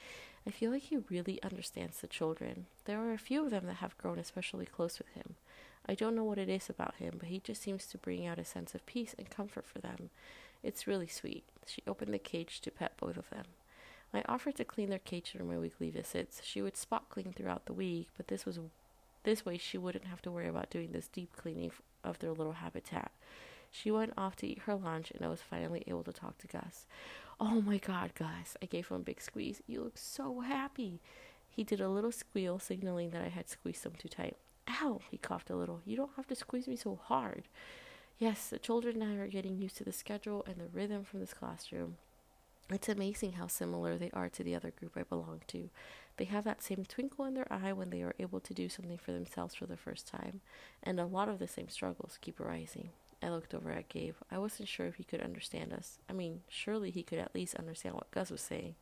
I 0.47 0.51
feel 0.51 0.71
like 0.71 0.83
he 0.83 0.99
really 1.11 1.43
understands 1.43 2.01
the 2.01 2.07
children. 2.07 2.67
There 2.85 3.01
are 3.01 3.13
a 3.13 3.19
few 3.19 3.45
of 3.45 3.51
them 3.51 3.67
that 3.67 3.77
have 3.77 3.99
grown 3.99 4.19
especially 4.19 4.67
close 4.67 4.99
with 4.99 5.09
him. 5.09 5.35
I 5.87 5.95
don't 5.95 6.15
know 6.15 6.23
what 6.23 6.39
it 6.39 6.49
is 6.49 6.71
about 6.71 6.97
him, 6.97 7.15
but 7.19 7.29
he 7.29 7.41
just 7.41 7.61
seems 7.61 7.87
to 7.87 7.99
bring 7.99 8.25
out 8.25 8.39
a 8.39 8.45
sense 8.45 8.75
of 8.75 8.87
peace 8.87 9.15
and 9.19 9.29
comfort 9.29 9.67
for 9.67 9.81
them. 9.81 10.11
It's 10.63 10.87
really 10.87 11.09
sweet. 11.09 11.45
She 11.67 11.83
opened 11.87 12.15
the 12.15 12.19
cage 12.19 12.61
to 12.61 12.71
pet 12.71 12.93
both 12.99 13.17
of 13.17 13.31
them. 13.31 13.45
I 14.15 14.23
offered 14.29 14.57
to 14.57 14.65
clean 14.65 14.91
their 14.91 14.99
cage 14.99 15.33
during 15.33 15.49
my 15.49 15.59
weekly 15.59 15.91
visits. 15.91 16.43
She 16.45 16.61
would 16.61 16.77
spot 16.77 17.09
clean 17.09 17.33
throughout 17.33 17.67
the 17.67 17.73
week, 17.73 18.09
but 18.17 18.29
this 18.29 18.45
was 18.45 18.61
this 19.25 19.45
way 19.47 19.57
she 19.57 19.79
wouldn't 19.79 20.07
have 20.07 20.21
to 20.23 20.31
worry 20.31 20.49
about 20.49 20.71
doing 20.71 20.91
this 20.93 21.09
deep 21.09 21.35
cleaning 21.37 21.71
of 22.05 22.19
their 22.19 22.33
little 22.33 22.53
habitat. 22.55 23.13
She 23.71 23.91
went 23.91 24.13
off 24.19 24.37
to 24.37 24.47
eat 24.47 24.63
her 24.67 24.75
lunch, 24.75 25.11
and 25.13 25.25
I 25.25 25.29
was 25.29 25.41
finally 25.41 25.83
able 25.87 26.03
to 26.05 26.13
talk 26.13 26.37
to 26.39 26.47
Gus. 26.47 26.87
Oh 27.41 27.63
my 27.63 27.79
god, 27.79 28.15
Gus! 28.15 28.57
I 28.61 28.67
gave 28.67 28.89
him 28.89 28.99
a 28.99 29.01
big 29.01 29.21
squeeze. 29.21 29.63
You 29.67 29.83
look 29.83 29.97
so 29.97 30.41
happy. 30.41 31.01
He 31.49 31.65
did 31.65 31.81
a 31.81 31.89
little 31.89 32.13
squeal, 32.13 32.59
signaling 32.59 33.11
that 33.11 33.23
I 33.23 33.29
had 33.29 33.49
squeezed 33.49 33.87
him 33.87 33.93
too 33.97 34.09
tight. 34.09 34.37
Ow! 34.69 35.01
He 35.11 35.17
coughed 35.17 35.51
a 35.51 35.57
little. 35.57 35.81
You 35.87 35.97
don't 35.97 36.15
have 36.17 36.27
to 36.29 36.37
squeeze 36.37 36.69
me 36.69 36.77
so 36.77 37.01
hard. 37.03 37.45
Yes, 38.23 38.51
the 38.51 38.59
children 38.61 39.03
and 39.03 39.19
I 39.19 39.21
are 39.21 39.27
getting 39.27 39.59
used 39.59 39.79
to 39.79 39.85
the 39.85 39.91
schedule 39.91 40.45
and 40.47 40.55
the 40.55 40.69
rhythm 40.73 41.03
from 41.03 41.19
this 41.19 41.35
classroom. 41.35 41.97
It's 42.71 42.89
amazing 42.89 43.33
how 43.33 43.49
similar 43.49 43.99
they 43.99 44.13
are 44.13 44.29
to 44.29 44.45
the 44.45 44.55
other 44.55 44.71
group 44.71 44.93
I 44.97 45.03
belong 45.03 45.41
to. 45.49 45.71
They 46.19 46.27
have 46.27 46.45
that 46.45 46.63
same 46.63 46.85
twinkle 46.85 47.25
in 47.25 47.35
their 47.35 47.53
eye 47.53 47.73
when 47.73 47.91
they 47.91 48.01
are 48.03 48.15
able 48.21 48.39
to 48.39 48.55
do 48.55 48.69
something 48.69 48.97
for 48.97 49.11
themselves 49.11 49.57
for 49.57 49.67
the 49.67 49.77
first 49.77 50.07
time, 50.07 50.41
and 50.85 51.01
a 51.01 51.05
lot 51.05 51.29
of 51.29 51.41
the 51.41 51.49
same 51.49 51.69
struggles 51.69 52.21
keep 52.21 52.39
arising. 52.39 52.91
I 53.21 53.29
looked 53.31 53.55
over 53.55 53.73
at 53.73 53.89
Gabe. 53.89 54.15
I 54.31 54.39
wasn't 54.39 54.69
sure 54.69 54.87
if 54.87 54.95
he 54.95 55.03
could 55.03 55.21
understand 55.21 55.73
us. 55.73 55.99
I 56.09 56.13
mean, 56.13 56.43
surely 56.49 56.93
he 56.93 57.03
could 57.03 57.19
at 57.19 57.35
least 57.35 57.57
understand 57.57 57.97
what 57.97 58.13
Gus 58.13 58.31
was 58.31 58.41
saying. 58.41 58.77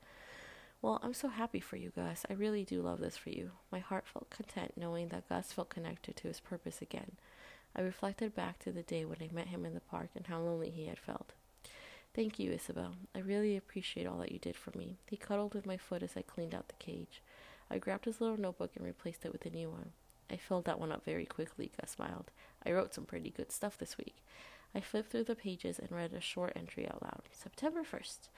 Well, 0.83 1.01
I'm 1.03 1.15
so 1.15 1.29
happy 1.29 1.61
for 1.61 1.77
you, 1.77 1.93
Gus. 1.97 2.27
I 2.29 2.35
really 2.35 2.67
do 2.67 2.83
love 2.83 3.01
this 3.01 3.17
for 3.17 3.31
you. 3.31 3.53
My 3.73 3.79
heart 3.79 4.05
felt 4.07 4.29
content 4.29 4.75
knowing 4.77 5.09
that 5.09 5.31
Gus 5.31 5.51
felt 5.51 5.71
connected 5.71 6.15
to 6.17 6.29
his 6.29 6.41
purpose 6.41 6.83
again. 6.83 7.13
I 7.75 7.83
reflected 7.83 8.35
back 8.35 8.59
to 8.61 8.73
the 8.73 8.83
day 8.83 9.05
when 9.05 9.19
I 9.21 9.33
met 9.33 9.49
him 9.49 9.65
in 9.65 9.75
the 9.75 9.81
park 9.81 10.11
and 10.15 10.27
how 10.27 10.41
lonely 10.41 10.71
he 10.71 10.87
had 10.87 10.99
felt. 10.99 11.33
Thank 12.13 12.39
you, 12.39 12.51
Isabel. 12.51 12.95
I 13.15 13.21
really 13.21 13.57
appreciate 13.57 14.07
all 14.07 14.19
that 14.19 14.33
you 14.33 14.39
did 14.39 14.57
for 14.57 14.77
me. 14.77 14.99
He 15.09 15.17
cuddled 15.17 15.55
with 15.55 15.67
my 15.67 15.77
foot 15.77 16.03
as 16.03 16.17
I 16.17 16.23
cleaned 16.23 16.55
out 16.55 16.69
the 16.69 16.85
cage. 16.85 17.23
I 17.71 17.79
grabbed 17.79 18.07
his 18.07 18.21
little 18.21 18.37
notebook 18.37 18.73
and 18.75 18.85
replaced 18.85 19.25
it 19.25 19.33
with 19.33 19.47
a 19.47 19.51
new 19.51 19.71
one. 19.71 19.93
I 20.29 20.37
filled 20.37 20.65
that 20.65 20.81
one 20.81 20.91
up 20.91 21.05
very 21.05 21.25
quickly, 21.25 21.71
Gus 21.81 21.93
smiled. 21.93 22.31
I 22.67 22.73
wrote 22.73 22.95
some 22.95 23.05
pretty 23.05 23.31
good 23.31 23.53
stuff 23.53 23.79
this 23.79 23.97
week. 23.97 24.17
I 24.75 24.81
flipped 24.81 25.11
through 25.11 25.25
the 25.25 25.35
pages 25.35 25.79
and 25.79 25.91
read 25.91 26.13
a 26.13 26.21
short 26.21 26.53
entry 26.57 26.89
out 26.89 27.03
loud. 27.03 27.23
September 27.33 27.83
1st. 27.83 28.29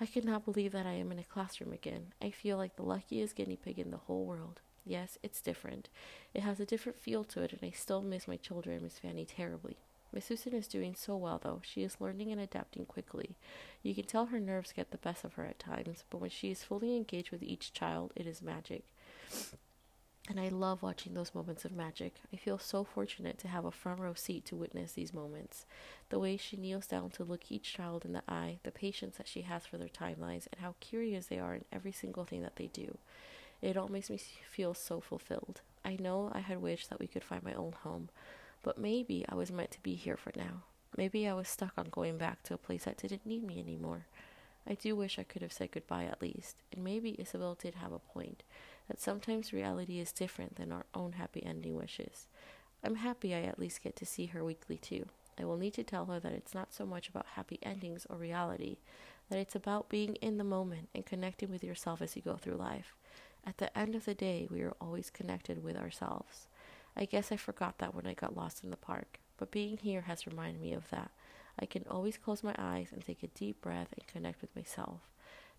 I 0.00 0.06
cannot 0.06 0.44
believe 0.44 0.72
that 0.72 0.86
I 0.86 0.92
am 0.92 1.10
in 1.12 1.18
a 1.18 1.24
classroom 1.24 1.72
again. 1.72 2.12
I 2.22 2.30
feel 2.30 2.56
like 2.56 2.76
the 2.76 2.82
luckiest 2.82 3.36
guinea 3.36 3.56
pig 3.56 3.78
in 3.78 3.90
the 3.90 3.96
whole 3.96 4.24
world. 4.24 4.60
Yes, 4.88 5.18
it's 5.22 5.42
different. 5.42 5.90
It 6.32 6.40
has 6.40 6.58
a 6.60 6.64
different 6.64 6.98
feel 6.98 7.22
to 7.24 7.42
it, 7.42 7.52
and 7.52 7.60
I 7.62 7.70
still 7.76 8.00
miss 8.00 8.26
my 8.26 8.36
children 8.36 8.82
Miss 8.82 8.98
Fanny 8.98 9.26
terribly. 9.26 9.76
Miss 10.14 10.24
Susan 10.24 10.54
is 10.54 10.66
doing 10.66 10.94
so 10.94 11.14
well, 11.14 11.38
though. 11.42 11.60
She 11.62 11.82
is 11.82 12.00
learning 12.00 12.32
and 12.32 12.40
adapting 12.40 12.86
quickly. 12.86 13.36
You 13.82 13.94
can 13.94 14.04
tell 14.04 14.26
her 14.26 14.40
nerves 14.40 14.72
get 14.72 14.90
the 14.90 14.96
best 14.96 15.24
of 15.24 15.34
her 15.34 15.44
at 15.44 15.58
times, 15.58 16.04
but 16.08 16.22
when 16.22 16.30
she 16.30 16.50
is 16.50 16.64
fully 16.64 16.96
engaged 16.96 17.30
with 17.30 17.42
each 17.42 17.74
child, 17.74 18.12
it 18.16 18.26
is 18.26 18.40
magic. 18.40 18.84
And 20.30 20.40
I 20.40 20.48
love 20.48 20.82
watching 20.82 21.12
those 21.12 21.34
moments 21.34 21.66
of 21.66 21.72
magic. 21.72 22.14
I 22.32 22.36
feel 22.36 22.58
so 22.58 22.82
fortunate 22.82 23.38
to 23.38 23.48
have 23.48 23.66
a 23.66 23.70
front 23.70 24.00
row 24.00 24.14
seat 24.14 24.46
to 24.46 24.56
witness 24.56 24.92
these 24.92 25.12
moments. 25.12 25.66
The 26.08 26.18
way 26.18 26.38
she 26.38 26.56
kneels 26.56 26.86
down 26.86 27.10
to 27.10 27.24
look 27.24 27.50
each 27.52 27.74
child 27.74 28.06
in 28.06 28.14
the 28.14 28.22
eye, 28.26 28.58
the 28.62 28.70
patience 28.70 29.16
that 29.18 29.28
she 29.28 29.42
has 29.42 29.66
for 29.66 29.76
their 29.76 29.88
timelines, 29.88 30.46
and 30.50 30.60
how 30.62 30.76
curious 30.80 31.26
they 31.26 31.38
are 31.38 31.54
in 31.54 31.64
every 31.70 31.92
single 31.92 32.24
thing 32.24 32.40
that 32.42 32.56
they 32.56 32.68
do. 32.68 32.96
It 33.60 33.76
all 33.76 33.88
makes 33.88 34.10
me 34.10 34.20
feel 34.50 34.74
so 34.74 35.00
fulfilled. 35.00 35.60
I 35.84 35.96
know 35.98 36.30
I 36.32 36.40
had 36.40 36.62
wished 36.62 36.90
that 36.90 37.00
we 37.00 37.06
could 37.06 37.24
find 37.24 37.42
my 37.42 37.54
own 37.54 37.72
home, 37.82 38.08
but 38.62 38.78
maybe 38.78 39.24
I 39.28 39.34
was 39.34 39.50
meant 39.50 39.72
to 39.72 39.82
be 39.82 39.94
here 39.94 40.16
for 40.16 40.32
now. 40.36 40.64
Maybe 40.96 41.28
I 41.28 41.34
was 41.34 41.48
stuck 41.48 41.72
on 41.76 41.88
going 41.90 42.18
back 42.18 42.42
to 42.44 42.54
a 42.54 42.58
place 42.58 42.84
that 42.84 42.98
didn't 42.98 43.26
need 43.26 43.44
me 43.44 43.58
anymore. 43.60 44.06
I 44.66 44.74
do 44.74 44.94
wish 44.94 45.18
I 45.18 45.22
could 45.22 45.42
have 45.42 45.52
said 45.52 45.70
goodbye 45.72 46.04
at 46.04 46.20
least, 46.20 46.56
and 46.72 46.84
maybe 46.84 47.16
Isabel 47.18 47.54
did 47.54 47.76
have 47.76 47.92
a 47.92 47.98
point, 47.98 48.42
that 48.86 49.00
sometimes 49.00 49.52
reality 49.52 49.98
is 49.98 50.12
different 50.12 50.56
than 50.56 50.72
our 50.72 50.84
own 50.94 51.12
happy 51.12 51.42
ending 51.44 51.74
wishes. 51.74 52.26
I'm 52.84 52.96
happy 52.96 53.34
I 53.34 53.42
at 53.42 53.58
least 53.58 53.82
get 53.82 53.96
to 53.96 54.06
see 54.06 54.26
her 54.26 54.44
weekly 54.44 54.76
too. 54.76 55.06
I 55.40 55.44
will 55.44 55.56
need 55.56 55.74
to 55.74 55.84
tell 55.84 56.06
her 56.06 56.20
that 56.20 56.32
it's 56.32 56.54
not 56.54 56.74
so 56.74 56.84
much 56.84 57.08
about 57.08 57.26
happy 57.34 57.58
endings 57.62 58.06
or 58.10 58.16
reality, 58.16 58.76
that 59.30 59.38
it's 59.38 59.54
about 59.54 59.88
being 59.88 60.16
in 60.16 60.36
the 60.36 60.44
moment 60.44 60.88
and 60.94 61.06
connecting 61.06 61.50
with 61.50 61.64
yourself 61.64 62.02
as 62.02 62.14
you 62.14 62.22
go 62.22 62.36
through 62.36 62.56
life. 62.56 62.94
At 63.48 63.56
the 63.56 63.78
end 63.78 63.94
of 63.94 64.04
the 64.04 64.12
day, 64.12 64.46
we 64.50 64.60
are 64.60 64.76
always 64.78 65.08
connected 65.08 65.64
with 65.64 65.74
ourselves. 65.74 66.48
I 66.94 67.06
guess 67.06 67.32
I 67.32 67.38
forgot 67.38 67.78
that 67.78 67.94
when 67.94 68.06
I 68.06 68.12
got 68.12 68.36
lost 68.36 68.62
in 68.62 68.68
the 68.68 68.76
park, 68.76 69.20
but 69.38 69.50
being 69.50 69.78
here 69.78 70.02
has 70.02 70.26
reminded 70.26 70.60
me 70.60 70.74
of 70.74 70.90
that. 70.90 71.12
I 71.58 71.64
can 71.64 71.86
always 71.88 72.18
close 72.18 72.42
my 72.42 72.54
eyes 72.58 72.88
and 72.92 73.02
take 73.02 73.22
a 73.22 73.28
deep 73.28 73.62
breath 73.62 73.94
and 73.96 74.06
connect 74.06 74.42
with 74.42 74.54
myself. 74.54 75.00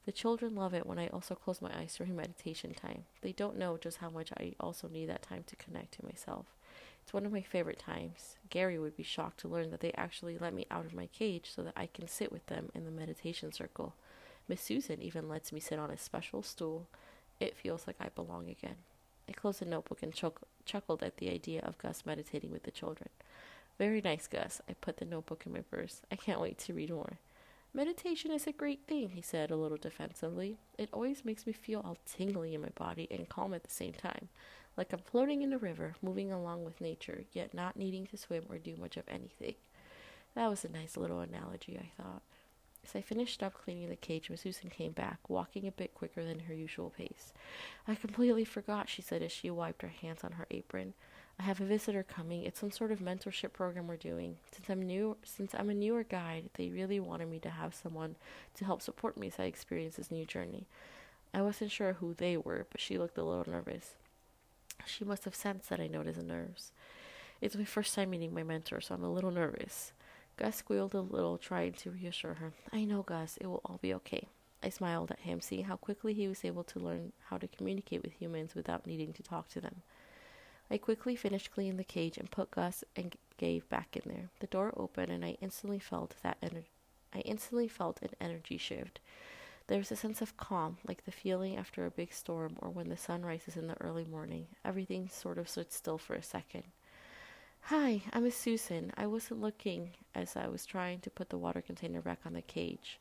The 0.05 0.11
children 0.11 0.53
love 0.53 0.75
it 0.75 0.85
when 0.85 0.99
I 0.99 1.07
also 1.07 1.33
close 1.33 1.63
my 1.63 1.71
eyes 1.75 1.95
during 1.97 2.15
meditation 2.15 2.75
time. 2.75 3.05
They 3.23 3.31
don't 3.31 3.57
know 3.57 3.75
just 3.75 3.97
how 3.97 4.11
much 4.11 4.31
I 4.37 4.53
also 4.59 4.87
need 4.87 5.09
that 5.09 5.23
time 5.23 5.43
to 5.47 5.55
connect 5.55 5.93
to 5.93 6.05
myself. 6.05 6.45
It's 7.01 7.11
one 7.11 7.25
of 7.25 7.31
my 7.31 7.41
favorite 7.41 7.79
times. 7.79 8.35
Gary 8.51 8.77
would 8.77 8.95
be 8.95 9.01
shocked 9.01 9.39
to 9.39 9.47
learn 9.47 9.71
that 9.71 9.79
they 9.79 9.93
actually 9.93 10.37
let 10.37 10.53
me 10.53 10.67
out 10.69 10.85
of 10.85 10.93
my 10.93 11.07
cage 11.07 11.49
so 11.55 11.63
that 11.63 11.73
I 11.75 11.87
can 11.87 12.07
sit 12.07 12.31
with 12.31 12.45
them 12.45 12.69
in 12.75 12.85
the 12.85 12.91
meditation 12.91 13.51
circle. 13.51 13.95
Miss 14.47 14.61
Susan 14.61 15.01
even 15.01 15.27
lets 15.27 15.51
me 15.51 15.59
sit 15.59 15.79
on 15.79 15.89
a 15.89 15.97
special 15.97 16.43
stool 16.43 16.85
it 17.39 17.57
feels 17.57 17.87
like 17.87 17.95
I 17.99 18.09
belong 18.09 18.49
again. 18.49 18.75
I 19.27 19.31
closed 19.33 19.59
the 19.59 19.65
notebook 19.65 20.01
and 20.01 20.13
chuck- 20.13 20.41
chuckled 20.65 21.03
at 21.03 21.17
the 21.17 21.29
idea 21.29 21.61
of 21.61 21.77
Gus 21.77 22.05
meditating 22.05 22.51
with 22.51 22.63
the 22.63 22.71
children. 22.71 23.09
Very 23.77 24.01
nice, 24.01 24.27
Gus. 24.27 24.61
I 24.69 24.73
put 24.73 24.97
the 24.97 25.05
notebook 25.05 25.43
in 25.45 25.53
my 25.53 25.61
purse. 25.61 26.01
I 26.11 26.15
can't 26.15 26.41
wait 26.41 26.57
to 26.59 26.73
read 26.73 26.89
more. 26.89 27.19
Meditation 27.73 28.31
is 28.31 28.47
a 28.47 28.51
great 28.51 28.81
thing, 28.87 29.09
he 29.09 29.21
said 29.21 29.51
a 29.51 29.55
little 29.55 29.77
defensively. 29.77 30.57
It 30.77 30.89
always 30.91 31.23
makes 31.23 31.45
me 31.45 31.53
feel 31.53 31.81
all 31.81 31.97
tingly 32.05 32.55
in 32.55 32.61
my 32.61 32.69
body 32.69 33.07
and 33.11 33.29
calm 33.29 33.53
at 33.53 33.63
the 33.63 33.69
same 33.69 33.93
time, 33.93 34.29
like 34.75 34.91
I'm 34.91 34.99
floating 34.99 35.43
in 35.43 35.53
a 35.53 35.57
river, 35.59 35.93
moving 36.01 36.31
along 36.31 36.65
with 36.65 36.81
nature, 36.81 37.25
yet 37.31 37.53
not 37.53 37.77
needing 37.77 38.07
to 38.07 38.17
swim 38.17 38.45
or 38.49 38.57
do 38.57 38.75
much 38.75 38.97
of 38.97 39.03
anything. 39.07 39.53
That 40.33 40.49
was 40.49 40.65
a 40.65 40.69
nice 40.69 40.97
little 40.97 41.19
analogy, 41.19 41.79
I 41.79 42.01
thought. 42.01 42.23
As 42.83 42.95
I 42.95 43.01
finished 43.01 43.43
up 43.43 43.53
cleaning 43.53 43.89
the 43.89 43.95
cage, 43.95 44.29
Miss 44.29 44.41
Susan 44.41 44.69
came 44.69 44.93
back, 44.93 45.19
walking 45.29 45.67
a 45.67 45.71
bit 45.71 45.93
quicker 45.93 46.23
than 46.23 46.39
her 46.39 46.53
usual 46.53 46.89
pace. 46.89 47.33
I 47.87 47.95
completely 47.95 48.45
forgot, 48.45 48.89
she 48.89 49.01
said 49.01 49.21
as 49.21 49.31
she 49.31 49.49
wiped 49.49 49.81
her 49.81 49.89
hands 49.89 50.23
on 50.23 50.33
her 50.33 50.47
apron. 50.49 50.93
I 51.39 51.43
have 51.43 51.61
a 51.61 51.65
visitor 51.65 52.03
coming. 52.03 52.43
It's 52.43 52.59
some 52.59 52.71
sort 52.71 52.91
of 52.91 52.99
mentorship 52.99 53.53
program 53.53 53.87
we're 53.87 53.95
doing. 53.95 54.37
Since 54.51 54.69
I'm 54.69 54.81
new, 54.81 55.15
since 55.23 55.53
I'm 55.53 55.69
a 55.69 55.73
newer 55.73 56.03
guide, 56.03 56.49
they 56.55 56.69
really 56.69 56.99
wanted 56.99 57.29
me 57.29 57.39
to 57.39 57.49
have 57.49 57.73
someone 57.73 58.17
to 58.55 58.65
help 58.65 58.81
support 58.81 59.15
me 59.17 59.27
as 59.27 59.39
I 59.39 59.43
experience 59.43 59.95
this 59.95 60.11
new 60.11 60.25
journey. 60.25 60.67
I 61.33 61.41
wasn't 61.41 61.71
sure 61.71 61.93
who 61.93 62.13
they 62.13 62.35
were, 62.35 62.65
but 62.71 62.81
she 62.81 62.97
looked 62.97 63.17
a 63.17 63.23
little 63.23 63.49
nervous. 63.49 63.95
She 64.85 65.05
must 65.05 65.25
have 65.25 65.35
sensed 65.35 65.69
that 65.69 65.79
I 65.79 65.87
noticed 65.87 66.17
the 66.17 66.25
nerves. 66.25 66.71
It's 67.39 67.55
my 67.55 67.63
first 67.63 67.95
time 67.95 68.09
meeting 68.09 68.33
my 68.33 68.43
mentor, 68.43 68.81
so 68.81 68.95
I'm 68.95 69.03
a 69.03 69.11
little 69.11 69.31
nervous. 69.31 69.93
Gus 70.39 70.55
squealed 70.55 70.95
a 70.95 71.01
little, 71.01 71.37
trying 71.37 71.73
to 71.73 71.91
reassure 71.91 72.35
her. 72.35 72.53
I 72.71 72.85
know, 72.85 73.03
Gus, 73.03 73.35
it 73.41 73.47
will 73.47 73.59
all 73.65 73.77
be 73.81 73.93
okay. 73.95 74.29
I 74.63 74.69
smiled 74.69 75.11
at 75.11 75.19
him, 75.19 75.41
seeing 75.41 75.65
how 75.65 75.75
quickly 75.75 76.13
he 76.13 76.29
was 76.29 76.45
able 76.45 76.63
to 76.63 76.79
learn 76.79 77.11
how 77.29 77.37
to 77.37 77.47
communicate 77.49 78.03
with 78.03 78.13
humans 78.13 78.55
without 78.55 78.87
needing 78.87 79.11
to 79.13 79.23
talk 79.23 79.49
to 79.49 79.59
them. 79.59 79.81
I 80.71 80.77
quickly 80.77 81.17
finished 81.17 81.51
cleaning 81.51 81.75
the 81.75 81.83
cage 81.83 82.17
and 82.17 82.31
put 82.31 82.51
Gus 82.51 82.85
and 82.95 83.17
Gabe 83.37 83.67
back 83.67 83.97
in 83.97 84.03
there. 84.05 84.29
The 84.39 84.47
door 84.47 84.73
opened, 84.77 85.11
and 85.11 85.25
I 85.25 85.35
instantly 85.41 85.79
felt 85.79 86.15
that 86.23 86.39
ener- 86.39 86.63
I 87.13 87.19
instantly 87.19 87.67
felt 87.67 88.01
an 88.01 88.11
energy 88.21 88.57
shift. 88.57 89.01
There 89.67 89.77
was 89.77 89.91
a 89.91 89.97
sense 89.97 90.21
of 90.21 90.37
calm, 90.37 90.77
like 90.87 91.03
the 91.03 91.11
feeling 91.11 91.57
after 91.57 91.85
a 91.85 91.91
big 91.91 92.13
storm 92.13 92.55
or 92.59 92.69
when 92.69 92.87
the 92.87 92.95
sun 92.95 93.23
rises 93.25 93.57
in 93.57 93.67
the 93.67 93.79
early 93.81 94.05
morning. 94.05 94.47
Everything 94.63 95.09
sort 95.09 95.37
of 95.37 95.49
stood 95.49 95.73
still 95.73 95.97
for 95.97 96.15
a 96.15 96.23
second. 96.23 96.63
Hi, 97.63 98.01
I'm 98.11 98.29
Susan. 98.31 98.91
I 98.97 99.05
wasn't 99.05 99.41
looking 99.41 99.91
as 100.15 100.35
I 100.35 100.47
was 100.47 100.65
trying 100.65 100.99
to 101.01 101.09
put 101.11 101.29
the 101.29 101.37
water 101.37 101.61
container 101.61 102.01
back 102.01 102.19
on 102.25 102.33
the 102.33 102.41
cage 102.41 102.99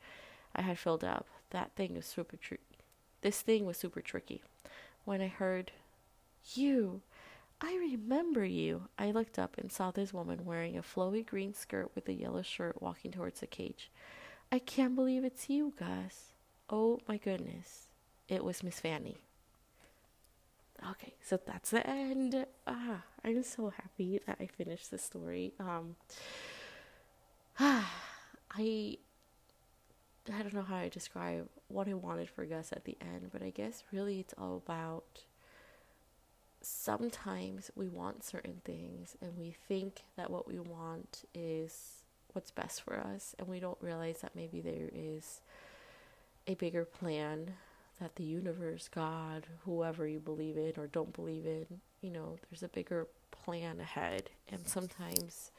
I 0.54 0.62
had 0.62 0.78
filled 0.78 1.02
up. 1.04 1.26
That 1.50 1.72
thing 1.74 1.94
was 1.94 2.04
super 2.06 2.36
tricky. 2.36 2.62
This 3.22 3.40
thing 3.40 3.64
was 3.64 3.78
super 3.78 4.00
tricky. 4.02 4.42
When 5.04 5.20
I 5.22 5.28
heard, 5.28 5.72
You, 6.54 7.00
I 7.60 7.74
remember 7.76 8.44
you, 8.44 8.88
I 8.98 9.10
looked 9.10 9.38
up 9.38 9.56
and 9.58 9.72
saw 9.72 9.90
this 9.90 10.12
woman 10.12 10.44
wearing 10.44 10.76
a 10.76 10.82
flowy 10.82 11.24
green 11.24 11.54
skirt 11.54 11.90
with 11.94 12.08
a 12.08 12.12
yellow 12.12 12.42
shirt 12.42 12.80
walking 12.82 13.10
towards 13.10 13.40
the 13.40 13.46
cage. 13.46 13.90
I 14.52 14.58
can't 14.58 14.94
believe 14.94 15.24
it's 15.24 15.48
you, 15.48 15.72
Gus. 15.78 16.32
Oh 16.70 17.00
my 17.08 17.16
goodness. 17.16 17.88
It 18.28 18.44
was 18.44 18.62
Miss 18.62 18.80
Fanny. 18.80 19.18
Okay, 20.90 21.14
so 21.22 21.38
that's 21.44 21.70
the 21.70 21.84
end. 21.86 22.46
Ah, 22.66 23.02
I'm 23.24 23.42
so 23.42 23.70
happy 23.70 24.20
that 24.26 24.36
I 24.40 24.46
finished 24.46 24.90
the 24.90 24.98
story. 24.98 25.52
Um, 25.58 25.96
ah, 27.58 27.90
I 28.50 28.98
I 30.32 30.42
don't 30.42 30.54
know 30.54 30.62
how 30.62 30.76
i 30.76 30.88
describe 30.88 31.48
what 31.68 31.88
I 31.88 31.94
wanted 31.94 32.28
for 32.28 32.44
Gus 32.44 32.70
at 32.72 32.84
the 32.84 32.96
end, 33.00 33.30
but 33.32 33.42
I 33.42 33.50
guess 33.50 33.82
really 33.92 34.20
it's 34.20 34.34
all 34.36 34.56
about 34.56 35.24
sometimes 36.60 37.70
we 37.76 37.88
want 37.88 38.24
certain 38.24 38.60
things 38.64 39.16
and 39.22 39.38
we 39.38 39.54
think 39.68 40.02
that 40.16 40.30
what 40.30 40.46
we 40.46 40.58
want 40.58 41.24
is 41.34 42.02
what's 42.32 42.50
best 42.50 42.82
for 42.82 42.98
us, 42.98 43.34
and 43.38 43.48
we 43.48 43.58
don't 43.60 43.78
realize 43.80 44.18
that 44.20 44.36
maybe 44.36 44.60
there 44.60 44.90
is 44.92 45.40
a 46.46 46.54
bigger 46.54 46.84
plan 46.84 47.54
that 48.00 48.16
the 48.16 48.24
universe, 48.24 48.88
God, 48.88 49.46
whoever 49.64 50.06
you 50.06 50.20
believe 50.20 50.56
in 50.56 50.72
or 50.76 50.86
don't 50.86 51.12
believe 51.12 51.46
in, 51.46 51.66
you 52.00 52.10
know, 52.10 52.36
there's 52.48 52.62
a 52.62 52.68
bigger 52.68 53.08
plan 53.30 53.80
ahead. 53.80 54.30
And 54.50 54.66
sometimes 54.66 55.50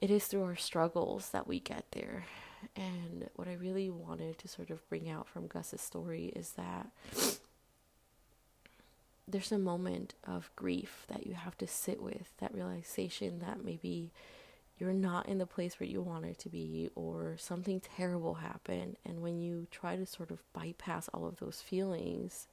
it 0.00 0.10
is 0.10 0.26
through 0.26 0.44
our 0.44 0.56
struggles 0.56 1.30
that 1.30 1.46
we 1.46 1.60
get 1.60 1.84
there. 1.92 2.24
And 2.76 3.28
what 3.36 3.48
I 3.48 3.54
really 3.54 3.90
wanted 3.90 4.38
to 4.38 4.48
sort 4.48 4.70
of 4.70 4.86
bring 4.88 5.08
out 5.08 5.28
from 5.28 5.46
Gus's 5.46 5.80
story 5.80 6.32
is 6.34 6.52
that 6.52 6.88
there's 9.26 9.52
a 9.52 9.58
moment 9.58 10.14
of 10.26 10.50
grief 10.56 11.04
that 11.08 11.26
you 11.26 11.34
have 11.34 11.56
to 11.58 11.66
sit 11.66 12.02
with, 12.02 12.32
that 12.38 12.52
realization 12.52 13.38
that 13.38 13.64
maybe 13.64 14.10
you're 14.80 14.92
not 14.94 15.28
in 15.28 15.38
the 15.38 15.46
place 15.46 15.78
where 15.78 15.88
you 15.88 16.00
wanted 16.00 16.38
to 16.38 16.48
be, 16.48 16.88
or 16.94 17.36
something 17.38 17.80
terrible 17.80 18.34
happened. 18.34 18.96
And 19.04 19.20
when 19.20 19.38
you 19.38 19.66
try 19.70 19.96
to 19.96 20.06
sort 20.06 20.30
of 20.30 20.42
bypass 20.54 21.08
all 21.12 21.26
of 21.26 21.36
those 21.36 21.60
feelings, 21.60 22.48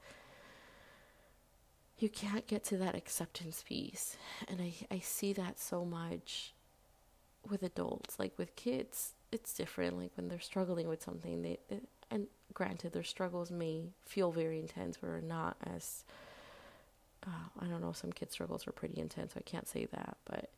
you 1.97 2.09
can't 2.09 2.45
get 2.45 2.63
to 2.65 2.77
that 2.77 2.95
acceptance 2.95 3.63
piece. 3.65 4.17
And 4.47 4.61
I, 4.61 4.73
I 4.91 4.99
see 4.99 5.33
that 5.33 5.59
so 5.59 5.85
much 5.85 6.53
with 7.49 7.63
adults. 7.63 8.19
Like 8.19 8.37
with 8.37 8.55
kids, 8.55 9.13
it's 9.31 9.53
different. 9.53 9.97
Like 9.97 10.11
when 10.15 10.27
they're 10.27 10.39
struggling 10.39 10.87
with 10.87 11.01
something, 11.01 11.41
they, 11.41 11.59
and 12.11 12.27
granted, 12.53 12.91
their 12.91 13.03
struggles 13.03 13.49
may 13.51 13.85
feel 14.05 14.31
very 14.31 14.59
intense 14.59 14.97
or 15.01 15.21
not 15.21 15.55
as. 15.63 16.03
Uh, 17.25 17.49
I 17.59 17.65
don't 17.65 17.81
know. 17.81 17.93
Some 17.93 18.11
kids' 18.11 18.33
struggles 18.33 18.67
are 18.67 18.71
pretty 18.71 18.99
intense. 19.01 19.33
So 19.33 19.39
I 19.39 19.49
can't 19.49 19.67
say 19.67 19.85
that, 19.91 20.17
but 20.25 20.51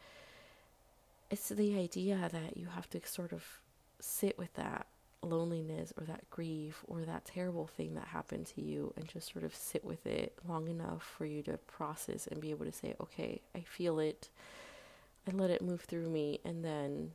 it's 1.29 1.49
the 1.49 1.77
idea 1.77 2.29
that 2.31 2.57
you 2.57 2.67
have 2.67 2.89
to 2.91 3.01
sort 3.05 3.33
of 3.33 3.43
sit 3.99 4.37
with 4.37 4.53
that 4.55 4.87
loneliness 5.21 5.93
or 5.97 6.05
that 6.05 6.29
grief 6.29 6.83
or 6.87 7.01
that 7.01 7.25
terrible 7.25 7.67
thing 7.67 7.93
that 7.95 8.07
happened 8.07 8.45
to 8.45 8.61
you 8.61 8.93
and 8.95 9.07
just 9.07 9.31
sort 9.31 9.43
of 9.43 9.53
sit 9.53 9.83
with 9.83 10.07
it 10.07 10.33
long 10.47 10.67
enough 10.67 11.03
for 11.03 11.25
you 11.25 11.43
to 11.43 11.57
process 11.57 12.25
and 12.27 12.39
be 12.39 12.51
able 12.51 12.65
to 12.65 12.71
say, 12.71 12.95
okay, 13.01 13.41
I 13.53 13.59
feel 13.61 13.99
it, 13.99 14.29
I 15.27 15.31
let 15.31 15.49
it 15.49 15.61
move 15.61 15.81
through 15.81 16.09
me, 16.09 16.39
and 16.45 16.63
then 16.63 17.11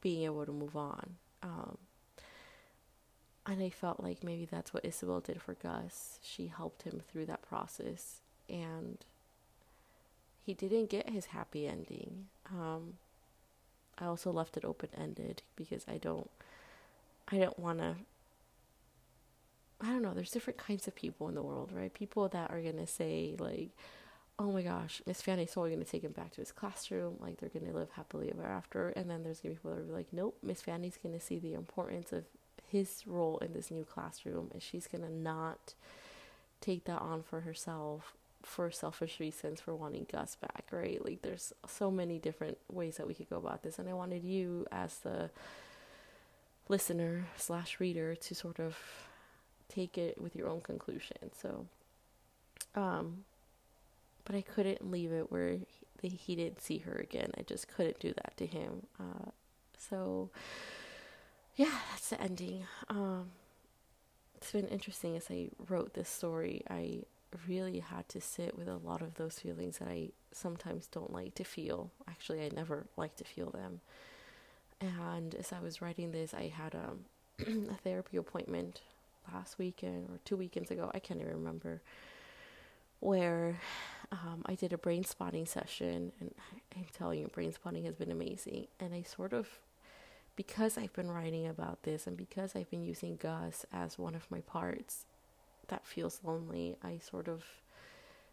being 0.00 0.24
able 0.24 0.44
to 0.44 0.52
move 0.52 0.76
on. 0.76 1.16
Um, 1.42 1.78
and 3.46 3.62
I 3.62 3.70
felt 3.70 4.02
like 4.02 4.24
maybe 4.24 4.46
that's 4.46 4.74
what 4.74 4.84
Isabel 4.84 5.20
did 5.20 5.40
for 5.40 5.54
Gus. 5.54 6.18
She 6.22 6.48
helped 6.48 6.82
him 6.82 7.00
through 7.10 7.26
that 7.26 7.42
process, 7.42 8.20
and 8.48 8.98
he 10.44 10.52
didn't 10.52 10.90
get 10.90 11.10
his 11.10 11.26
happy 11.26 11.66
ending. 11.66 12.26
Um, 12.50 12.94
I 13.98 14.06
also 14.06 14.30
left 14.32 14.56
it 14.56 14.64
open 14.64 14.88
ended 14.96 15.42
because 15.56 15.84
I 15.88 15.98
don't 15.98 16.30
I 17.28 17.38
don't 17.38 17.58
want 17.58 17.78
to 17.78 17.96
I 19.80 19.88
don't 19.88 20.02
know, 20.02 20.14
there's 20.14 20.30
different 20.30 20.58
kinds 20.58 20.86
of 20.86 20.94
people 20.94 21.28
in 21.28 21.34
the 21.34 21.42
world, 21.42 21.70
right? 21.72 21.92
People 21.92 22.28
that 22.28 22.50
are 22.50 22.60
going 22.60 22.78
to 22.78 22.86
say 22.86 23.34
like 23.38 23.70
oh 24.38 24.50
my 24.50 24.62
gosh, 24.62 25.00
Miss 25.06 25.22
Fanny's 25.22 25.52
so 25.52 25.60
going 25.62 25.78
to 25.78 25.84
take 25.84 26.02
him 26.02 26.12
back 26.12 26.32
to 26.32 26.40
his 26.40 26.50
classroom, 26.50 27.16
like 27.20 27.38
they're 27.38 27.48
to 27.70 27.78
live 27.78 27.90
happily 27.92 28.32
ever 28.32 28.44
after. 28.44 28.88
And 28.90 29.08
then 29.08 29.22
there's 29.22 29.38
to 29.38 29.42
be 29.44 29.54
people 29.54 29.76
that 29.76 29.88
are 29.88 29.96
like, 29.96 30.08
nope, 30.12 30.36
Miss 30.42 30.60
Fanny's 30.60 30.98
to 31.14 31.24
see 31.24 31.38
the 31.38 31.54
importance 31.54 32.12
of 32.12 32.24
his 32.68 33.04
role 33.06 33.38
in 33.38 33.52
this 33.52 33.70
new 33.70 33.84
classroom, 33.84 34.50
and 34.52 34.60
she's 34.60 34.88
to 35.04 35.14
not 35.14 35.74
take 36.60 36.84
that 36.84 37.00
on 37.00 37.22
for 37.22 37.42
herself 37.42 38.14
for 38.44 38.70
selfish 38.70 39.18
reasons 39.20 39.60
for 39.60 39.74
wanting 39.74 40.06
Gus 40.10 40.36
back, 40.36 40.66
right? 40.70 41.04
Like 41.04 41.22
there's 41.22 41.52
so 41.66 41.90
many 41.90 42.18
different 42.18 42.58
ways 42.70 42.96
that 42.96 43.06
we 43.06 43.14
could 43.14 43.30
go 43.30 43.36
about 43.36 43.62
this, 43.62 43.78
and 43.78 43.88
I 43.88 43.94
wanted 43.94 44.24
you 44.24 44.66
as 44.70 44.98
the 44.98 45.30
listener 46.68 47.26
slash 47.36 47.80
reader 47.80 48.14
to 48.14 48.34
sort 48.34 48.58
of 48.58 48.76
take 49.68 49.98
it 49.98 50.20
with 50.20 50.36
your 50.36 50.48
own 50.48 50.60
conclusion. 50.60 51.30
So, 51.40 51.66
um, 52.74 53.24
but 54.24 54.34
I 54.36 54.42
couldn't 54.42 54.90
leave 54.90 55.12
it 55.12 55.30
where 55.30 55.58
he, 56.00 56.08
he 56.08 56.36
didn't 56.36 56.62
see 56.62 56.78
her 56.78 56.94
again. 56.94 57.30
I 57.36 57.42
just 57.42 57.68
couldn't 57.68 58.00
do 58.00 58.12
that 58.14 58.36
to 58.36 58.46
him. 58.46 58.86
Uh, 58.98 59.30
so, 59.78 60.30
yeah, 61.56 61.72
that's 61.90 62.10
the 62.10 62.20
ending. 62.20 62.66
Um, 62.88 63.30
it's 64.36 64.52
been 64.52 64.68
interesting 64.68 65.16
as 65.16 65.26
I 65.30 65.48
wrote 65.68 65.94
this 65.94 66.08
story. 66.08 66.62
I 66.68 67.02
really 67.48 67.80
had 67.80 68.08
to 68.10 68.20
sit 68.20 68.56
with 68.56 68.68
a 68.68 68.76
lot 68.76 69.02
of 69.02 69.14
those 69.14 69.38
feelings 69.38 69.78
that 69.78 69.88
I 69.88 70.10
sometimes 70.32 70.86
don't 70.86 71.12
like 71.12 71.34
to 71.36 71.44
feel. 71.44 71.90
Actually, 72.08 72.44
I 72.44 72.50
never 72.54 72.86
like 72.96 73.16
to 73.16 73.24
feel 73.24 73.50
them. 73.50 73.80
And 74.80 75.34
as 75.34 75.52
I 75.52 75.60
was 75.60 75.80
writing 75.80 76.12
this, 76.12 76.34
I 76.34 76.48
had 76.48 76.74
um, 76.74 77.04
a 77.70 77.74
therapy 77.82 78.16
appointment 78.16 78.80
last 79.32 79.58
weekend 79.58 80.08
or 80.10 80.18
two 80.24 80.36
weekends 80.36 80.70
ago. 80.70 80.90
I 80.94 80.98
can't 80.98 81.20
even 81.20 81.32
remember. 81.32 81.80
Where 83.00 83.60
um, 84.12 84.42
I 84.46 84.54
did 84.54 84.72
a 84.72 84.78
brain 84.78 85.04
spotting 85.04 85.44
session, 85.44 86.12
and 86.20 86.34
I'm 86.74 86.86
telling 86.96 87.20
you, 87.20 87.28
brain 87.28 87.52
spotting 87.52 87.84
has 87.84 87.94
been 87.94 88.10
amazing. 88.10 88.68
And 88.80 88.94
I 88.94 89.02
sort 89.02 89.32
of, 89.34 89.48
because 90.36 90.78
I've 90.78 90.92
been 90.94 91.10
writing 91.10 91.46
about 91.46 91.82
this, 91.82 92.06
and 92.06 92.16
because 92.16 92.56
I've 92.56 92.70
been 92.70 92.82
using 92.82 93.16
Gus 93.16 93.66
as 93.72 93.98
one 93.98 94.14
of 94.14 94.30
my 94.30 94.40
parts, 94.40 95.04
that 95.68 95.86
feels 95.86 96.20
lonely, 96.24 96.76
I 96.82 96.98
sort 96.98 97.28
of 97.28 97.44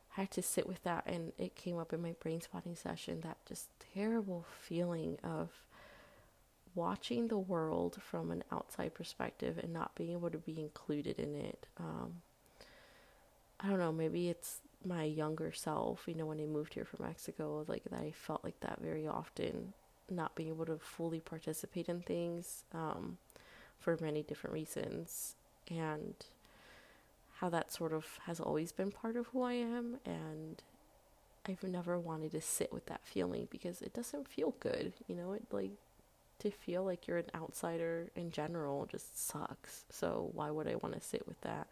had 0.10 0.30
to 0.32 0.42
sit 0.42 0.68
with 0.68 0.84
that 0.84 1.04
and 1.06 1.32
it 1.38 1.56
came 1.56 1.78
up 1.78 1.94
in 1.94 2.02
my 2.02 2.14
brain 2.20 2.42
spotting 2.42 2.76
session 2.76 3.22
that 3.22 3.38
just 3.46 3.70
terrible 3.94 4.46
feeling 4.62 5.18
of 5.24 5.50
watching 6.76 7.28
the 7.28 7.38
world 7.38 7.98
from 8.02 8.32
an 8.32 8.44
outside 8.52 8.94
perspective 8.94 9.58
and 9.58 9.74
not 9.74 9.96
being 9.96 10.12
able 10.12 10.30
to 10.30 10.38
be 10.38 10.60
included 10.60 11.20
in 11.20 11.36
it. 11.36 11.66
Um, 11.78 12.22
I 13.60 13.70
don't 13.70 13.80
know, 13.80 13.92
maybe 13.92 14.30
it's 14.30 14.60
my 14.84 15.04
younger 15.04 15.52
self, 15.52 16.04
you 16.08 16.16
know, 16.16 16.26
when 16.26 16.40
I 16.40 16.46
moved 16.46 16.74
here 16.74 16.86
from 16.86 17.06
Mexico, 17.06 17.64
like 17.68 17.84
that 17.84 17.94
I 17.94 18.12
felt 18.12 18.44
like 18.44 18.60
that 18.62 18.80
very 18.82 19.08
often, 19.08 19.74
not 20.10 20.36
being 20.36 20.50
able 20.50 20.66
to 20.66 20.78
fully 20.78 21.20
participate 21.20 21.88
in 21.88 22.02
things 22.02 22.64
um, 22.74 23.18
for 23.80 23.98
many 24.02 24.24
different 24.24 24.54
reasons. 24.54 25.36
And 25.70 26.16
how 27.42 27.50
that 27.50 27.74
sort 27.74 27.92
of 27.92 28.06
has 28.28 28.40
always 28.40 28.72
been 28.72 28.92
part 28.92 29.16
of 29.16 29.26
who 29.28 29.42
I 29.42 29.54
am 29.54 29.98
and 30.06 30.62
I've 31.48 31.64
never 31.64 31.98
wanted 31.98 32.34
to 32.34 32.42
sit 32.42 32.72
with 32.72 32.86
that 32.86 33.02
feeling 33.04 33.48
because 33.50 33.82
it 33.82 33.96
doesn't 33.96 34.28
feel 34.28 34.54
good, 34.60 34.94
you 35.08 35.16
know, 35.16 35.34
it 35.34 35.48
like 35.52 35.72
to 36.38 36.52
feel 36.52 36.86
like 36.86 37.08
you're 37.08 37.18
an 37.18 37.32
outsider 37.34 38.10
in 38.16 38.30
general 38.30 38.86
just 38.86 39.28
sucks. 39.28 39.86
So 39.90 40.30
why 40.34 40.52
would 40.52 40.68
I 40.68 40.76
want 40.76 40.94
to 40.94 41.02
sit 41.02 41.28
with 41.28 41.42
that? 41.42 41.66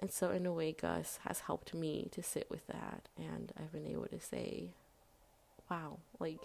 And 0.00 0.10
so 0.10 0.30
in 0.30 0.46
a 0.46 0.52
way 0.54 0.72
Gus 0.72 1.18
has 1.26 1.40
helped 1.40 1.74
me 1.74 2.08
to 2.12 2.22
sit 2.22 2.46
with 2.50 2.66
that 2.68 3.10
and 3.18 3.52
I've 3.58 3.72
been 3.72 3.86
able 3.86 4.06
to 4.06 4.20
say, 4.20 4.70
wow, 5.70 5.98
like 6.18 6.40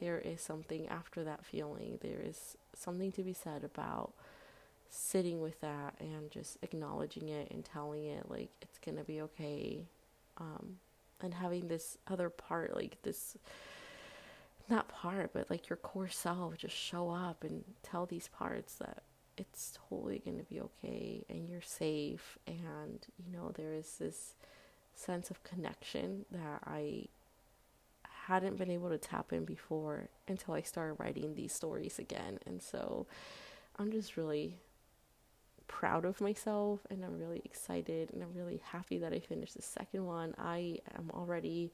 there 0.00 0.18
is 0.18 0.40
something 0.40 0.88
after 0.88 1.24
that 1.24 1.44
feeling. 1.44 1.98
There 2.00 2.22
is 2.24 2.56
something 2.74 3.12
to 3.12 3.22
be 3.22 3.34
said 3.34 3.64
about 3.64 4.14
sitting 4.90 5.40
with 5.40 5.60
that 5.60 5.94
and 6.00 6.30
just 6.30 6.58
acknowledging 6.62 7.28
it 7.28 7.50
and 7.50 7.64
telling 7.64 8.04
it 8.04 8.28
like 8.28 8.50
it's 8.60 8.78
gonna 8.84 9.04
be 9.04 9.20
okay 9.20 9.84
um, 10.38 10.76
and 11.22 11.34
having 11.34 11.68
this 11.68 11.96
other 12.08 12.28
part 12.28 12.74
like 12.74 13.00
this 13.02 13.36
not 14.68 14.88
part 14.88 15.32
but 15.32 15.48
like 15.50 15.68
your 15.68 15.76
core 15.76 16.08
self 16.08 16.56
just 16.56 16.76
show 16.76 17.10
up 17.10 17.44
and 17.44 17.64
tell 17.82 18.06
these 18.06 18.28
parts 18.28 18.74
that 18.74 19.02
it's 19.40 19.72
totally 19.88 20.18
to 20.18 20.44
be 20.44 20.60
okay 20.60 21.24
and 21.30 21.48
you're 21.48 21.62
safe. 21.62 22.38
And, 22.46 23.04
you 23.18 23.32
know, 23.32 23.52
there 23.54 23.72
is 23.72 23.96
this 23.98 24.34
sense 24.94 25.30
of 25.30 25.42
connection 25.42 26.26
that 26.30 26.60
I 26.66 27.06
hadn't 28.26 28.58
been 28.58 28.70
able 28.70 28.90
to 28.90 28.98
tap 28.98 29.32
in 29.32 29.44
before 29.44 30.08
until 30.28 30.54
I 30.54 30.60
started 30.60 30.94
writing 30.98 31.34
these 31.34 31.54
stories 31.54 31.98
again. 31.98 32.38
And 32.46 32.62
so 32.62 33.06
I'm 33.78 33.90
just 33.90 34.18
really 34.18 34.58
proud 35.70 36.04
of 36.04 36.20
myself 36.20 36.80
and 36.90 37.04
I'm 37.04 37.16
really 37.16 37.40
excited 37.44 38.10
and 38.12 38.24
I'm 38.24 38.34
really 38.34 38.60
happy 38.72 38.98
that 38.98 39.12
I 39.12 39.20
finished 39.20 39.54
the 39.54 39.62
second 39.62 40.04
one. 40.04 40.34
I 40.36 40.78
am 40.98 41.10
already 41.14 41.70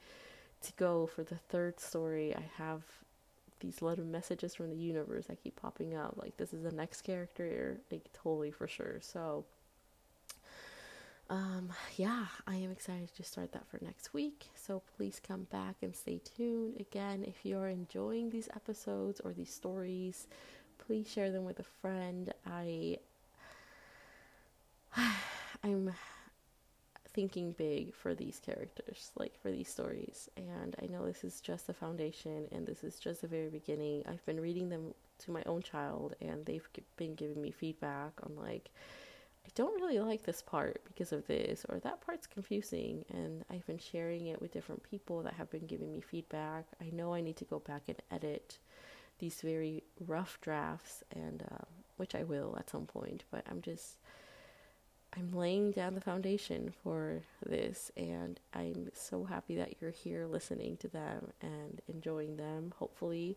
to 0.61 0.73
go 0.77 1.07
for 1.07 1.25
the 1.25 1.37
third 1.49 1.81
story. 1.81 2.37
I 2.37 2.45
have 2.59 2.83
these 3.61 3.81
little 3.81 4.05
messages 4.05 4.55
from 4.55 4.69
the 4.69 4.77
universe 4.77 5.27
that 5.27 5.43
keep 5.43 5.57
popping 5.57 5.97
up. 5.97 6.15
Like 6.19 6.37
this 6.37 6.53
is 6.53 6.63
the 6.63 6.73
next 6.73 7.03
character, 7.03 7.79
like 7.91 8.05
totally 8.13 8.51
for 8.51 8.69
sure. 8.69 8.99
So 9.01 9.47
um 11.31 11.71
yeah, 11.97 12.27
I 12.47 12.57
am 12.57 12.71
excited 12.71 13.15
to 13.17 13.23
start 13.25 13.53
that 13.53 13.67
for 13.67 13.81
next 13.83 14.13
week. 14.13 14.51
So 14.55 14.83
please 14.99 15.23
come 15.27 15.45
back 15.51 15.77
and 15.81 15.97
stay 15.97 16.21
tuned. 16.37 16.77
Again, 16.79 17.25
if 17.27 17.47
you're 17.47 17.69
enjoying 17.69 18.29
these 18.29 18.51
episodes 18.55 19.21
or 19.21 19.33
these 19.33 19.53
stories, 19.53 20.27
please 20.87 21.11
share 21.11 21.31
them 21.31 21.47
with 21.47 21.59
a 21.61 21.71
friend. 21.81 22.35
I 22.47 22.99
I'm 25.65 25.93
thinking 27.13 27.53
big 27.53 27.95
for 27.95 28.15
these 28.15 28.41
characters, 28.45 29.11
like 29.19 29.41
for 29.41 29.51
these 29.51 29.69
stories. 29.69 30.29
And 30.37 30.77
I 30.83 30.87
know 30.87 31.07
this 31.07 31.25
is 31.25 31.41
just 31.41 31.67
the 31.67 31.75
foundation 31.75 32.47
and 32.53 32.67
this 32.67 32.85
is 32.85 32.99
just 32.99 33.23
the 33.23 33.27
very 33.27 33.49
beginning. 33.49 34.05
I've 34.07 34.25
been 34.27 34.41
reading 34.41 34.69
them 34.69 34.95
to 35.21 35.31
my 35.31 35.43
own 35.47 35.63
child 35.63 36.15
and 36.21 36.45
they've 36.45 36.69
been 36.97 37.15
giving 37.15 37.41
me 37.41 37.51
feedback 37.51 38.13
on 38.23 38.37
like 38.37 38.71
I 39.47 39.49
don't 39.55 39.81
really 39.81 40.01
like 40.01 40.25
this 40.25 40.43
part 40.43 40.83
because 40.89 41.13
of 41.13 41.27
this 41.27 41.65
or 41.69 41.79
that 41.79 42.01
part's 42.05 42.27
confusing 42.27 43.05
and 43.11 43.45
I've 43.49 43.67
been 43.67 43.79
sharing 43.79 44.27
it 44.27 44.41
with 44.43 44.53
different 44.53 44.83
people 44.83 45.23
that 45.23 45.35
have 45.35 45.51
been 45.51 45.67
giving 45.67 45.93
me 45.93 46.01
feedback. 46.01 46.67
I 46.83 46.91
know 46.93 47.15
I 47.15 47.21
need 47.21 47.37
to 47.37 47.45
go 47.45 47.61
back 47.61 47.83
and 47.89 47.97
edit 48.11 48.59
these 49.21 49.41
very 49.41 49.85
rough 50.07 50.39
drafts 50.43 51.03
and 51.13 51.45
um, 51.51 51.67
which 51.97 52.15
I 52.15 52.25
will 52.25 52.57
at 52.59 52.69
some 52.69 52.87
point, 52.87 53.23
but 53.31 53.45
I'm 53.49 53.63
just 53.63 53.99
I'm 55.15 55.33
laying 55.33 55.73
down 55.73 55.95
the 55.95 56.01
foundation 56.01 56.73
for 56.83 57.23
this, 57.45 57.91
and 57.97 58.39
I'm 58.55 58.91
so 58.93 59.25
happy 59.25 59.57
that 59.57 59.75
you're 59.81 59.91
here 59.91 60.27
listening 60.27 60.77
to 60.79 60.89
them 60.89 61.33
and 61.41 61.81
enjoying 61.89 62.37
them, 62.37 62.73
hopefully. 62.79 63.37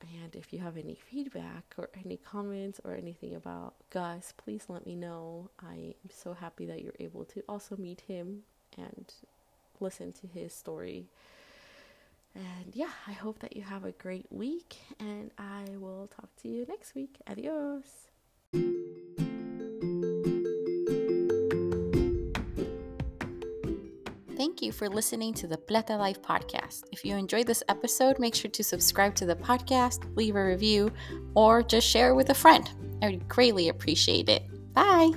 And 0.00 0.36
if 0.36 0.52
you 0.52 0.58
have 0.58 0.76
any 0.76 0.94
feedback 0.94 1.74
or 1.78 1.88
any 2.04 2.18
comments 2.18 2.80
or 2.84 2.92
anything 2.92 3.34
about 3.34 3.74
Gus, 3.90 4.34
please 4.36 4.64
let 4.68 4.86
me 4.86 4.94
know. 4.94 5.48
I 5.62 5.94
am 6.04 6.10
so 6.10 6.34
happy 6.34 6.66
that 6.66 6.82
you're 6.82 6.92
able 7.00 7.24
to 7.26 7.42
also 7.48 7.76
meet 7.76 8.02
him 8.02 8.42
and 8.76 9.12
listen 9.80 10.12
to 10.12 10.26
his 10.26 10.52
story. 10.52 11.06
And 12.34 12.74
yeah, 12.74 12.90
I 13.06 13.12
hope 13.12 13.38
that 13.38 13.56
you 13.56 13.62
have 13.62 13.84
a 13.84 13.92
great 13.92 14.26
week, 14.30 14.76
and 14.98 15.30
I 15.38 15.64
will 15.78 16.08
talk 16.08 16.28
to 16.42 16.48
you 16.48 16.66
next 16.68 16.94
week. 16.94 17.16
Adios. 17.26 18.13
You 24.64 24.72
for 24.72 24.88
listening 24.88 25.34
to 25.34 25.46
the 25.46 25.56
Plata 25.56 25.96
Life 25.96 26.20
podcast. 26.22 26.84
If 26.90 27.04
you 27.04 27.14
enjoyed 27.16 27.46
this 27.46 27.62
episode, 27.68 28.18
make 28.18 28.34
sure 28.34 28.50
to 28.50 28.64
subscribe 28.64 29.14
to 29.16 29.26
the 29.26 29.36
podcast, 29.36 30.04
leave 30.16 30.34
a 30.34 30.44
review, 30.44 30.90
or 31.34 31.62
just 31.62 31.86
share 31.86 32.10
it 32.10 32.14
with 32.14 32.30
a 32.30 32.34
friend. 32.34 32.68
I 33.02 33.10
would 33.10 33.28
greatly 33.28 33.68
appreciate 33.68 34.28
it. 34.28 34.42
Bye. 34.72 35.12